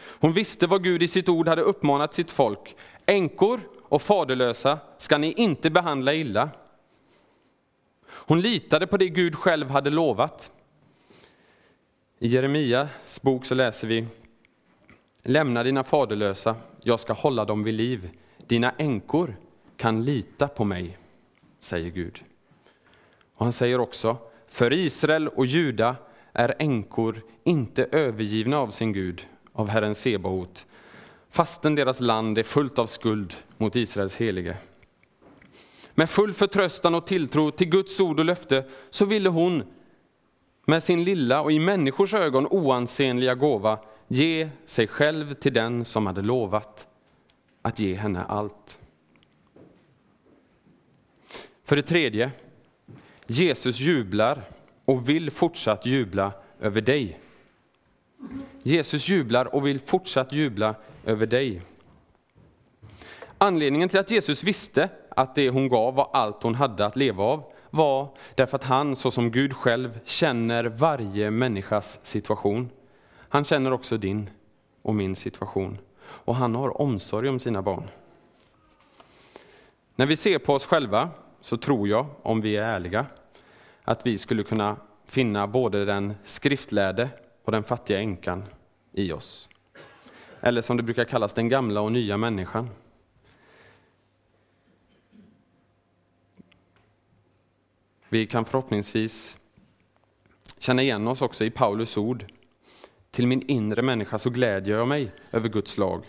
Hon 0.00 0.32
visste 0.32 0.66
vad 0.66 0.84
Gud 0.84 1.02
i 1.02 1.08
sitt 1.08 1.28
ord 1.28 1.48
hade 1.48 1.62
uppmanat 1.62 2.14
sitt 2.14 2.30
folk. 2.30 2.76
Änkor 3.06 3.60
och 3.82 4.02
faderlösa 4.02 4.78
ska 4.96 5.18
ni 5.18 5.32
inte 5.32 5.70
behandla 5.70 6.14
illa. 6.14 6.50
Hon 8.06 8.40
litade 8.40 8.86
på 8.86 8.96
det 8.96 9.08
Gud 9.08 9.34
själv 9.34 9.70
hade 9.70 9.90
lovat. 9.90 10.52
I 12.18 12.26
Jeremias 12.26 13.22
bok 13.22 13.44
så 13.44 13.54
läser 13.54 13.88
vi 13.88 14.06
Lämna 15.22 15.62
dina 15.62 15.84
faderlösa, 15.84 16.56
jag 16.82 17.00
ska 17.00 17.12
hålla 17.12 17.44
dem 17.44 17.64
vid 17.64 17.74
liv. 17.74 18.10
Dina 18.46 18.70
änkor 18.70 19.36
kan 19.76 20.04
lita 20.04 20.48
på 20.48 20.64
mig, 20.64 20.98
säger 21.60 21.90
Gud. 21.90 22.24
Och 23.34 23.44
han 23.44 23.52
säger 23.52 23.80
också, 23.80 24.16
för 24.48 24.72
Israel 24.72 25.28
och 25.28 25.46
Juda 25.46 25.96
är 26.32 26.54
änkor 26.58 27.22
inte 27.44 27.84
övergivna 27.92 28.58
av 28.58 28.70
sin 28.70 28.92
Gud, 28.92 29.26
av 29.52 29.68
Herren 29.68 29.94
Sebaot, 29.94 30.66
fastän 31.30 31.74
deras 31.74 32.00
land 32.00 32.38
är 32.38 32.42
fullt 32.42 32.78
av 32.78 32.86
skuld 32.86 33.34
mot 33.56 33.76
Israels 33.76 34.16
helige. 34.16 34.56
Med 35.94 36.10
full 36.10 36.34
förtröstan 36.34 36.94
och 36.94 37.06
tilltro 37.06 37.50
till 37.50 37.68
Guds 37.68 38.00
ord 38.00 38.18
och 38.18 38.24
löfte 38.24 38.64
så 38.90 39.04
ville 39.04 39.28
hon 39.28 39.62
med 40.64 40.82
sin 40.82 41.04
lilla 41.04 41.40
och 41.40 41.52
i 41.52 41.58
människors 41.58 42.14
ögon 42.14 42.46
oansenliga 42.46 43.34
gåva 43.34 43.78
ge 44.08 44.50
sig 44.64 44.86
själv 44.86 45.34
till 45.34 45.52
den 45.52 45.84
som 45.84 46.06
hade 46.06 46.22
lovat 46.22 46.88
att 47.62 47.78
ge 47.78 47.94
henne 47.94 48.24
allt. 48.24 48.80
För 51.68 51.76
det 51.76 51.82
tredje, 51.82 52.30
Jesus 53.26 53.80
jublar 53.80 54.42
och 54.84 55.08
vill 55.08 55.30
fortsatt 55.30 55.86
jubla 55.86 56.32
över 56.60 56.80
dig. 56.80 57.20
Jesus 58.62 59.08
jublar 59.08 59.54
och 59.54 59.66
vill 59.66 59.80
fortsatt 59.80 60.32
jubla 60.32 60.74
över 61.04 61.26
dig. 61.26 61.62
Anledningen 63.38 63.88
till 63.88 63.98
att 63.98 64.10
Jesus 64.10 64.44
visste 64.44 64.88
att 65.08 65.34
det 65.34 65.50
hon 65.50 65.68
gav 65.68 65.94
var 65.94 66.10
allt 66.12 66.42
hon 66.42 66.54
hade 66.54 66.86
att 66.86 66.96
leva 66.96 67.24
av 67.24 67.52
var 67.70 68.08
därför 68.34 68.56
att 68.56 68.64
han, 68.64 68.96
såsom 68.96 69.30
Gud 69.30 69.52
själv, 69.52 70.00
känner 70.04 70.64
varje 70.64 71.30
människas 71.30 72.00
situation. 72.02 72.70
Han 73.28 73.44
känner 73.44 73.72
också 73.72 73.96
din 73.96 74.30
och 74.82 74.94
min 74.94 75.16
situation. 75.16 75.78
Och 76.00 76.36
han 76.36 76.54
har 76.54 76.80
omsorg 76.80 77.28
om 77.28 77.38
sina 77.38 77.62
barn. 77.62 77.90
När 79.96 80.06
vi 80.06 80.16
ser 80.16 80.38
på 80.38 80.54
oss 80.54 80.66
själva 80.66 81.10
så 81.48 81.56
tror 81.56 81.88
jag, 81.88 82.06
om 82.22 82.40
vi 82.40 82.56
är 82.56 82.62
ärliga, 82.62 83.06
att 83.84 84.06
vi 84.06 84.18
skulle 84.18 84.42
kunna 84.42 84.76
finna 85.04 85.46
både 85.46 85.84
den 85.84 86.14
skriftlärde 86.24 87.08
och 87.44 87.52
den 87.52 87.64
fattiga 87.64 88.00
änkan 88.00 88.44
i 88.92 89.12
oss. 89.12 89.48
Eller 90.40 90.60
som 90.60 90.76
det 90.76 90.82
brukar 90.82 91.04
kallas, 91.04 91.32
den 91.32 91.48
gamla 91.48 91.80
och 91.80 91.92
nya 91.92 92.16
människan. 92.16 92.68
Vi 98.08 98.26
kan 98.26 98.44
förhoppningsvis 98.44 99.38
känna 100.58 100.82
igen 100.82 101.08
oss 101.08 101.22
också 101.22 101.44
i 101.44 101.50
Paulus 101.50 101.96
ord. 101.96 102.24
Till 103.10 103.26
min 103.26 103.42
inre 103.42 103.82
människa 103.82 104.18
så 104.18 104.30
glädjer 104.30 104.76
jag 104.76 104.88
mig 104.88 105.12
över 105.32 105.48
Guds 105.48 105.78
lag 105.78 106.04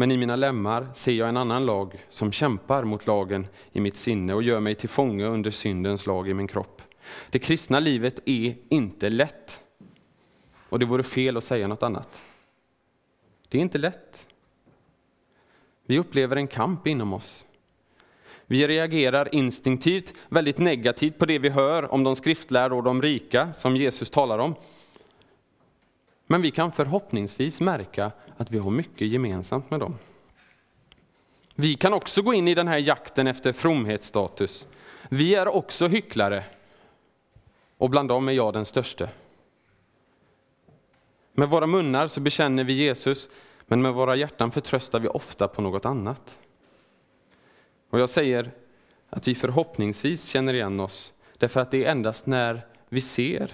men 0.00 0.10
i 0.10 0.16
mina 0.16 0.36
lemmar 0.36 0.88
ser 0.94 1.12
jag 1.12 1.28
en 1.28 1.36
annan 1.36 1.66
lag 1.66 2.04
som 2.08 2.32
kämpar 2.32 2.84
mot 2.84 3.06
lagen 3.06 3.46
i 3.72 3.80
mitt 3.80 3.96
sinne 3.96 4.34
och 4.34 4.42
gör 4.42 4.60
mig 4.60 4.74
till 4.74 4.88
fånge 4.88 5.24
under 5.24 5.50
syndens 5.50 6.06
lag 6.06 6.28
i 6.28 6.34
min 6.34 6.48
kropp. 6.48 6.82
Det 7.30 7.38
kristna 7.38 7.80
livet 7.80 8.20
är 8.28 8.56
inte 8.68 9.10
lätt. 9.10 9.62
Och 10.68 10.78
det 10.78 10.86
vore 10.86 11.02
fel 11.02 11.36
att 11.36 11.44
säga 11.44 11.68
något 11.68 11.82
annat. 11.82 12.22
Det 13.48 13.58
är 13.58 13.62
inte 13.62 13.78
lätt. 13.78 14.28
Vi 15.86 15.98
upplever 15.98 16.36
en 16.36 16.48
kamp 16.48 16.86
inom 16.86 17.12
oss. 17.12 17.46
Vi 18.46 18.68
reagerar 18.68 19.34
instinktivt 19.34 20.14
väldigt 20.28 20.58
negativt 20.58 21.18
på 21.18 21.26
det 21.26 21.38
vi 21.38 21.48
hör 21.48 21.92
om 21.92 22.04
de 22.04 22.16
skriftlärda 22.16 22.74
och 22.74 22.82
de 22.82 23.02
rika 23.02 23.52
som 23.52 23.76
Jesus 23.76 24.10
talar 24.10 24.38
om. 24.38 24.54
Men 26.26 26.42
vi 26.42 26.50
kan 26.50 26.72
förhoppningsvis 26.72 27.60
märka 27.60 28.12
att 28.40 28.50
vi 28.50 28.58
har 28.58 28.70
mycket 28.70 29.08
gemensamt 29.08 29.70
med 29.70 29.80
dem. 29.80 29.98
Vi 31.54 31.74
kan 31.74 31.92
också 31.92 32.22
gå 32.22 32.34
in 32.34 32.48
i 32.48 32.54
den 32.54 32.68
här 32.68 32.78
jakten 32.78 33.26
efter 33.26 33.52
fromhetsstatus. 33.52 34.68
Vi 35.08 35.34
är 35.34 35.48
också 35.48 35.86
hycklare. 35.86 36.44
Och 37.76 37.90
bland 37.90 38.08
dem 38.08 38.28
är 38.28 38.32
jag 38.32 38.52
den 38.52 38.64
störste. 38.64 39.08
Med 41.32 41.48
våra 41.48 41.66
munnar 41.66 42.06
så 42.06 42.20
bekänner 42.20 42.64
vi 42.64 42.72
Jesus, 42.72 43.30
men 43.66 43.82
med 43.82 43.94
våra 43.94 44.16
hjärtan 44.16 44.50
förtröstar 44.50 45.00
vi 45.00 45.08
ofta 45.08 45.48
på 45.48 45.62
något 45.62 45.86
annat. 45.86 46.38
Och 47.90 48.00
jag 48.00 48.08
säger 48.08 48.50
att 49.10 49.28
vi 49.28 49.34
förhoppningsvis 49.34 50.26
känner 50.26 50.54
igen 50.54 50.80
oss, 50.80 51.12
därför 51.38 51.60
att 51.60 51.70
det 51.70 51.84
är 51.84 51.90
endast 51.90 52.26
när 52.26 52.66
vi 52.88 53.00
ser, 53.00 53.52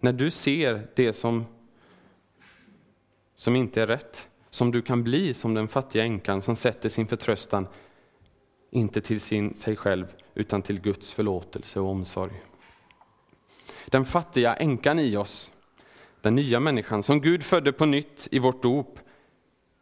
när 0.00 0.12
du 0.12 0.30
ser 0.30 0.88
det 0.94 1.12
som, 1.12 1.46
som 3.36 3.56
inte 3.56 3.82
är 3.82 3.86
rätt, 3.86 4.28
som 4.50 4.70
du 4.70 4.82
kan 4.82 5.04
bli 5.04 5.34
som 5.34 5.54
den 5.54 5.68
fattiga 5.68 6.04
änkan 6.04 6.42
som 6.42 6.56
sätter 6.56 6.88
sin 6.88 7.06
förtröstan 7.06 7.66
inte 8.74 9.00
till 9.00 9.20
sin, 9.20 9.56
sig 9.56 9.76
själv, 9.76 10.06
utan 10.34 10.62
till 10.62 10.80
Guds 10.80 11.12
förlåtelse 11.12 11.80
och 11.80 11.90
omsorg. 11.90 12.32
Den 13.86 14.04
fattiga 14.04 14.54
änkan 14.54 14.98
i 14.98 15.16
oss, 15.16 15.52
den 16.20 16.34
nya 16.34 16.60
människan 16.60 17.02
som 17.02 17.20
Gud 17.20 17.42
födde 17.42 17.72
på 17.72 17.86
nytt 17.86 18.28
i 18.30 18.38
vårt 18.38 18.62
dop, 18.62 18.98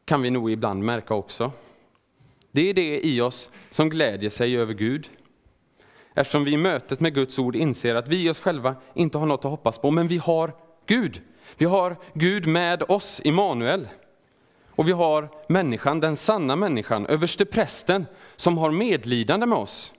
kan 0.05 0.23
vi 0.23 0.31
nog 0.31 0.51
ibland 0.51 0.85
märka 0.85 1.15
också. 1.15 1.53
Det 2.51 2.71
är 2.71 2.75
det 2.75 3.07
i 3.07 3.21
oss 3.21 3.51
som 3.71 3.91
glädjer 3.91 4.31
sig 4.31 4.57
över 4.57 4.75
Gud. 4.75 5.09
Eftersom 6.15 6.45
vi 6.45 6.53
i 6.53 6.57
mötet 6.57 7.01
med 7.01 7.15
Guds 7.15 7.39
ord 7.39 7.57
inser 7.57 7.95
att 7.95 8.09
vi 8.09 8.31
oss 8.31 8.41
själva 8.41 8.77
inte 8.95 9.19
har 9.19 9.27
något 9.27 9.45
att 9.45 9.51
hoppas 9.51 9.79
på, 9.79 9.91
men 9.91 10.09
vi 10.09 10.19
har 10.19 10.55
Gud. 10.87 11.21
Vi 11.57 11.65
har 11.65 11.97
Gud 12.15 12.47
med 12.47 12.83
oss, 12.89 13.21
Immanuel. 13.25 13.89
Och 14.71 14.89
vi 14.89 14.93
har 14.93 15.29
människan, 15.49 16.01
den 16.01 16.17
sanna 16.17 16.57
människan, 16.57 17.07
översteprästen, 17.07 18.07
som 18.37 18.59
har 18.59 18.71
medlidande 18.71 19.47
med 19.47 19.59
oss 19.59 19.95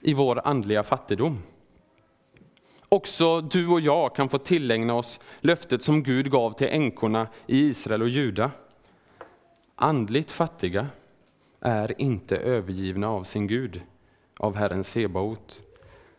i 0.00 0.14
vår 0.14 0.40
andliga 0.44 0.82
fattigdom. 0.82 1.42
Också 2.88 3.40
du 3.40 3.68
och 3.68 3.80
jag 3.80 4.16
kan 4.16 4.28
få 4.28 4.38
tillägna 4.38 4.94
oss 4.94 5.20
löftet 5.40 5.82
som 5.82 6.02
Gud 6.02 6.30
gav 6.30 6.52
till 6.52 6.66
änkorna 6.66 7.26
i 7.46 7.58
Israel 7.58 8.02
och 8.02 8.08
Juda. 8.08 8.50
Andligt 9.76 10.30
fattiga 10.30 10.86
är 11.60 12.00
inte 12.00 12.36
övergivna 12.36 13.08
av 13.08 13.24
sin 13.24 13.46
Gud, 13.46 13.82
av 14.38 14.56
Herren 14.56 14.84
Sebaot, 14.84 15.62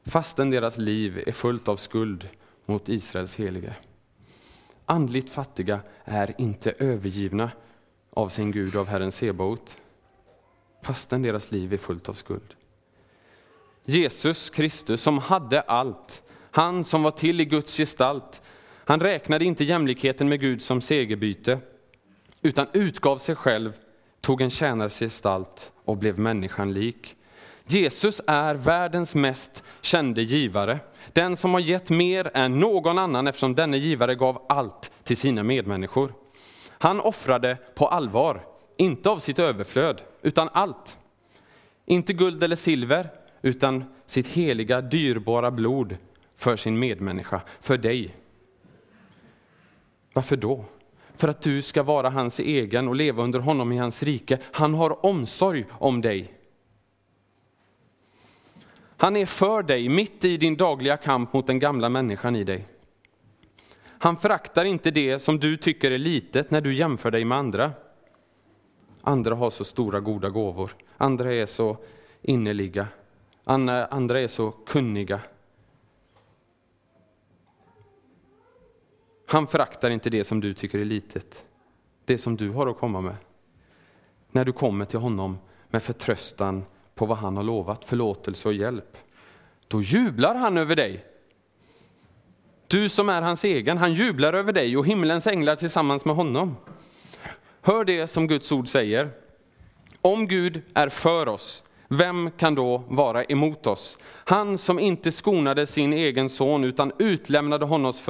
fastän 0.06 0.50
deras 0.50 0.78
liv 0.78 1.24
är 1.28 1.32
fullt 1.32 1.68
av 1.68 1.76
skuld 1.76 2.30
mot 2.66 2.90
Israels 2.90 3.38
helige. 3.38 3.76
Andligt 4.86 5.30
fattiga 5.30 5.80
är 6.04 6.36
inte 6.38 6.72
övergivna 6.72 7.52
av 8.10 8.30
sin 8.30 8.52
Gud, 8.52 8.76
av 8.76 8.88
Herren 8.88 9.12
Sebaot, 9.12 9.78
fastän 10.84 11.22
deras 11.22 11.52
liv 11.52 11.74
är 11.74 11.78
fullt 11.78 12.10
av 12.10 12.14
skuld. 12.14 12.56
Jesus 13.86 14.50
Kristus 14.50 15.02
som 15.02 15.18
hade 15.18 15.62
allt, 15.62 16.24
han 16.52 16.84
som 16.84 17.04
var 17.04 17.12
till 17.12 17.42
i 17.42 17.46
Guds 17.46 17.78
gestalt, 17.78 18.42
han 18.86 19.00
räknade 19.00 19.46
inte 19.46 19.64
jämlikheten 19.64 20.30
med 20.30 20.40
Gud 20.40 20.62
som 20.62 20.82
segerbyte, 20.82 21.60
utan 22.42 22.68
utgav 22.74 23.18
sig 23.18 23.36
själv, 23.36 23.78
tog 24.22 24.42
en 24.42 24.50
tjänares 24.50 25.00
gestalt 25.00 25.72
och 25.86 25.98
blev 25.98 26.20
människan 26.20 26.74
lik. 26.74 27.16
Jesus 27.68 28.22
är 28.28 28.56
världens 28.56 29.16
mest 29.16 29.64
kände 29.82 30.22
givare, 30.22 30.80
den 31.14 31.38
som 31.38 31.54
har 31.54 31.62
gett 31.62 31.90
mer 31.90 32.32
än 32.34 32.60
någon 32.60 32.98
annan 32.98 33.28
eftersom 33.28 33.56
denne 33.56 33.78
givare 33.78 34.16
gav 34.16 34.46
allt 34.50 34.92
till 35.04 35.18
sina 35.18 35.44
medmänniskor. 35.44 36.14
Han 36.70 37.00
offrade 37.00 37.58
på 37.76 37.88
allvar, 37.88 38.42
inte 38.78 39.10
av 39.10 39.20
sitt 39.20 39.40
överflöd, 39.40 40.02
utan 40.22 40.50
allt. 40.54 40.98
Inte 41.86 42.14
guld 42.14 42.44
eller 42.44 42.56
silver, 42.56 43.10
utan 43.42 43.84
sitt 44.06 44.28
heliga, 44.28 44.82
dyrbara 44.82 45.52
blod 45.52 45.98
för 46.38 46.56
sin 46.56 46.80
medmänniska, 46.80 47.42
för 47.62 47.78
dig. 47.78 48.16
Varför 50.14 50.36
då? 50.36 50.66
För 51.16 51.28
att 51.28 51.42
du 51.42 51.62
ska 51.62 51.84
vara 51.84 52.10
hans 52.10 52.40
egen 52.40 52.88
och 52.88 52.96
leva 52.96 53.24
under 53.24 53.40
honom 53.40 53.72
i 53.72 53.78
hans 53.78 54.04
rike. 54.04 54.40
Han 54.52 54.74
har 54.74 55.06
omsorg 55.06 55.66
om 55.72 56.02
dig. 56.02 56.35
Han 58.98 59.16
är 59.16 59.26
för 59.26 59.64
dig 59.64 59.90
mitt 59.90 60.26
i 60.26 60.38
din 60.38 60.58
dagliga 60.58 60.98
kamp 60.98 61.34
mot 61.34 61.48
den 61.48 61.60
gamla 61.60 61.90
människan 61.90 62.36
i 62.36 62.44
dig. 62.44 62.68
Han 63.88 64.18
föraktar 64.18 64.66
inte 64.66 64.92
det 64.92 65.20
som 65.20 65.40
du 65.40 65.58
tycker 65.58 65.92
är 65.92 65.98
litet 65.98 66.52
när 66.52 66.62
du 66.62 66.74
jämför 66.74 67.12
dig 67.12 67.26
med 67.26 67.38
andra. 67.38 67.72
Andra 69.02 69.36
har 69.36 69.50
så 69.50 69.64
stora 69.64 70.00
goda 70.00 70.30
gåvor, 70.30 70.76
andra 70.98 71.34
är 71.34 71.46
så 71.46 71.78
innerliga, 72.22 72.88
andra 73.44 74.22
är 74.22 74.28
så 74.28 74.52
kunniga. 74.52 75.22
Han 79.28 79.48
föraktar 79.48 79.92
inte 79.92 80.10
det 80.10 80.24
som 80.24 80.40
du 80.40 80.54
tycker 80.54 80.80
är 80.80 80.86
litet, 80.86 81.46
det 82.06 82.18
som 82.18 82.36
du 82.36 82.50
har 82.50 82.68
att 82.68 82.80
komma 82.80 83.02
med. 83.02 83.16
När 84.32 84.46
du 84.46 84.52
kommer 84.52 84.86
till 84.86 85.00
honom 85.00 85.38
med 85.70 85.84
förtröstan 85.84 86.66
på 86.96 87.06
vad 87.06 87.18
han 87.18 87.38
har 87.38 87.44
lovat, 87.44 87.86
förlåtelse 87.86 88.48
och 88.48 88.54
hjälp. 88.54 88.98
Då 89.68 89.82
jublar 89.82 90.36
han 90.36 90.58
över 90.58 90.76
dig. 90.76 91.04
Du 92.68 92.90
som 92.90 93.10
är 93.10 93.22
hans 93.22 93.44
egen, 93.44 93.78
han 93.78 93.94
jublar 93.94 94.34
över 94.34 94.54
dig 94.54 94.78
och 94.78 94.86
himlens 94.86 95.28
änglar 95.28 95.56
tillsammans 95.56 96.06
med 96.06 96.16
honom. 96.16 96.56
Hör 97.62 97.86
det 97.86 98.08
som 98.08 98.28
Guds 98.28 98.52
ord 98.52 98.68
säger. 98.68 99.10
Om 100.02 100.28
Gud 100.28 100.62
är 100.74 100.90
för 100.90 101.28
oss, 101.28 101.64
vem 101.88 102.32
kan 102.38 102.56
då 102.56 102.84
vara 102.88 103.24
emot 103.24 103.68
oss? 103.68 103.98
Han 104.04 104.58
som 104.58 104.80
inte 104.80 105.12
skonade 105.12 105.68
sin 105.68 105.94
egen 105.94 106.30
son 106.30 106.64
utan 106.64 106.92
utlämnade 107.00 107.66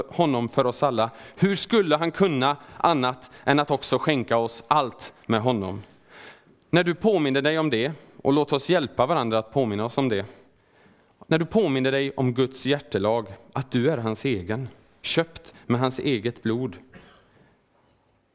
honom 0.10 0.50
för 0.50 0.66
oss 0.66 0.84
alla. 0.84 1.10
Hur 1.36 1.56
skulle 1.56 1.96
han 1.96 2.12
kunna 2.12 2.58
annat 2.78 3.32
än 3.44 3.60
att 3.60 3.72
också 3.72 3.98
skänka 3.98 4.38
oss 4.38 4.64
allt 4.68 5.14
med 5.26 5.42
honom? 5.42 5.84
När 6.70 6.84
du 6.84 6.96
påminner 6.96 7.42
dig 7.42 7.60
om 7.60 7.70
det, 7.70 7.92
och 8.26 8.34
låt 8.34 8.54
oss 8.54 8.70
hjälpa 8.70 9.06
varandra 9.06 9.38
att 9.38 9.52
påminna 9.52 9.86
oss 9.86 9.98
om 9.98 10.10
det. 10.10 10.26
När 11.28 11.40
du 11.40 11.46
påminner 11.46 11.92
dig 11.92 12.12
om 12.12 12.34
Guds 12.34 12.66
hjärtelag, 12.66 13.28
att 13.54 13.72
du 13.72 13.90
är 13.90 13.98
hans 13.98 14.26
egen, 14.26 14.68
köpt 15.02 15.54
med 15.66 15.80
hans 15.80 16.00
eget 16.00 16.44
blod, 16.44 16.78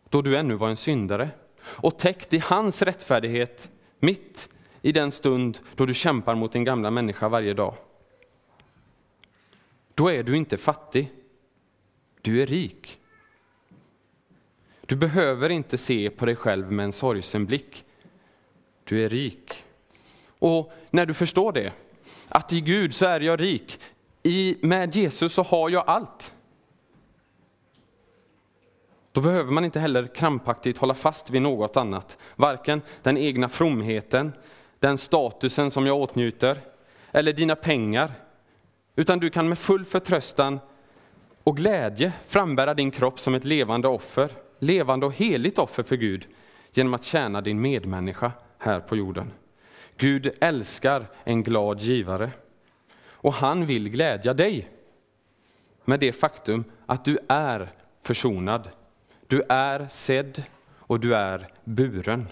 då 0.09 0.23
du 0.23 0.37
ännu 0.37 0.55
var 0.55 0.69
en 0.69 0.77
syndare, 0.77 1.31
och 1.63 1.99
täckt 1.99 2.33
i 2.33 2.39
hans 2.39 2.83
rättfärdighet 2.83 3.71
mitt 3.99 4.49
i 4.83 4.93
den 4.93 5.11
stund 5.11 5.59
då 5.75 5.87
du 5.87 5.95
kämpar 5.95 6.35
mot 6.35 6.53
din 6.53 6.65
gamla 6.65 6.91
människa 6.91 7.29
varje 7.29 7.55
dag. 7.55 7.75
Då 9.95 10.11
är 10.11 10.23
du 10.23 10.37
inte 10.37 10.57
fattig, 10.57 11.11
du 12.21 12.43
är 12.43 12.47
rik. 12.47 13.01
Du 14.87 14.97
behöver 14.97 15.49
inte 15.49 15.79
se 15.79 16.11
på 16.11 16.27
dig 16.27 16.37
själv 16.37 16.73
med 16.73 16.85
en 16.85 16.93
sorgsen 16.93 17.47
blick. 17.47 17.85
Du 18.85 19.05
är 19.05 19.09
rik. 19.09 19.65
Och 20.41 20.73
när 20.91 21.07
du 21.07 21.15
förstår 21.15 21.53
det, 21.53 21.73
att 22.29 22.53
i 22.53 22.61
Gud 22.61 22.95
så 22.95 23.07
är 23.07 23.21
jag 23.21 23.41
rik, 23.41 23.81
i, 24.23 24.57
med 24.61 24.97
Jesus 24.97 25.35
så 25.35 25.43
har 25.43 25.71
jag 25.71 25.85
allt. 25.87 26.35
Då 29.13 29.21
behöver 29.21 29.53
man 29.53 29.65
inte 29.65 29.81
heller 29.81 30.07
krampaktigt 30.15 30.79
hålla 30.79 30.95
fast 30.95 31.31
vid 31.31 31.43
något 31.43 31.77
annat, 31.77 32.19
varken 32.37 32.83
den 33.03 33.17
egna 33.17 33.49
fromheten, 33.49 34.33
den 34.79 34.99
statusen 34.99 35.71
som 35.71 35.87
jag 35.87 36.01
åtnjuter, 36.01 36.61
eller 37.13 37.33
dina 37.33 37.57
pengar, 37.57 38.13
utan 38.97 39.19
du 39.19 39.31
kan 39.31 39.49
med 39.49 39.59
full 39.59 39.85
förtröstan 39.85 40.61
och 41.45 41.57
glädje 41.57 42.13
frambära 42.27 42.75
din 42.75 42.91
kropp 42.91 43.21
som 43.21 43.35
ett 43.35 43.45
levande 43.45 43.89
offer, 43.89 44.31
levande 44.59 45.07
och 45.07 45.13
heligt 45.13 45.59
offer 45.59 45.83
för 45.83 45.97
Gud, 45.97 46.27
genom 46.73 46.95
att 46.95 47.05
tjäna 47.05 47.41
din 47.41 47.61
medmänniska 47.61 48.33
här 48.59 48.81
på 48.81 48.97
jorden. 48.97 49.33
Gud 50.01 50.31
älskar 50.41 51.07
en 51.25 51.43
glad 51.43 51.81
givare. 51.81 52.31
Och 53.13 53.33
han 53.33 53.67
vill 53.67 53.89
glädja 53.89 54.35
dig 54.35 54.69
med 55.85 56.01
det 56.01 56.13
faktum 56.13 56.65
att 56.87 57.05
du 57.05 57.19
är 57.29 57.73
försonad. 58.01 58.71
Du 59.27 59.43
är 59.49 59.89
sedd 59.89 60.43
och 60.79 61.01
du 61.01 61.15
är 61.15 61.49
buren. 61.65 62.29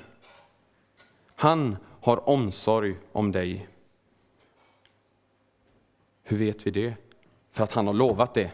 Han 1.36 1.76
har 2.00 2.28
omsorg 2.28 2.96
om 3.12 3.32
dig. 3.32 3.68
Hur 6.22 6.36
vet 6.36 6.66
vi 6.66 6.70
det? 6.70 6.94
För 7.50 7.64
att 7.64 7.72
han 7.72 7.86
har 7.86 7.94
lovat 7.94 8.34
det. 8.34 8.50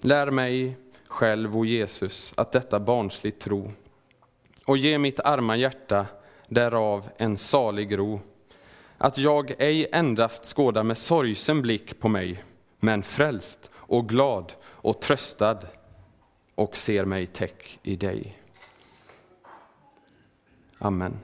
Lär 0.00 0.30
mig 0.30 0.76
själv 1.06 1.56
och 1.56 1.66
Jesus 1.66 2.34
att 2.36 2.52
detta 2.52 2.80
barnsligt 2.80 3.40
tro 3.40 3.72
och 4.66 4.76
ge 4.76 4.98
mitt 4.98 5.20
arma 5.20 5.56
hjärta 5.56 6.06
därav 6.48 7.08
en 7.16 7.36
salig 7.36 7.98
ro 7.98 8.20
att 8.98 9.18
jag 9.18 9.54
ej 9.58 9.88
endast 9.92 10.56
skådar 10.56 10.82
med 10.82 10.98
sorgsen 10.98 11.62
blick 11.62 12.00
på 12.00 12.08
mig 12.08 12.44
men 12.80 13.02
frälst 13.02 13.70
och 13.74 14.08
glad 14.08 14.52
och 14.64 15.00
tröstad 15.00 15.58
och 16.54 16.76
ser 16.76 17.04
mig 17.04 17.26
täck 17.26 17.78
i 17.82 17.96
dig. 17.96 18.38
Amen. 20.78 21.18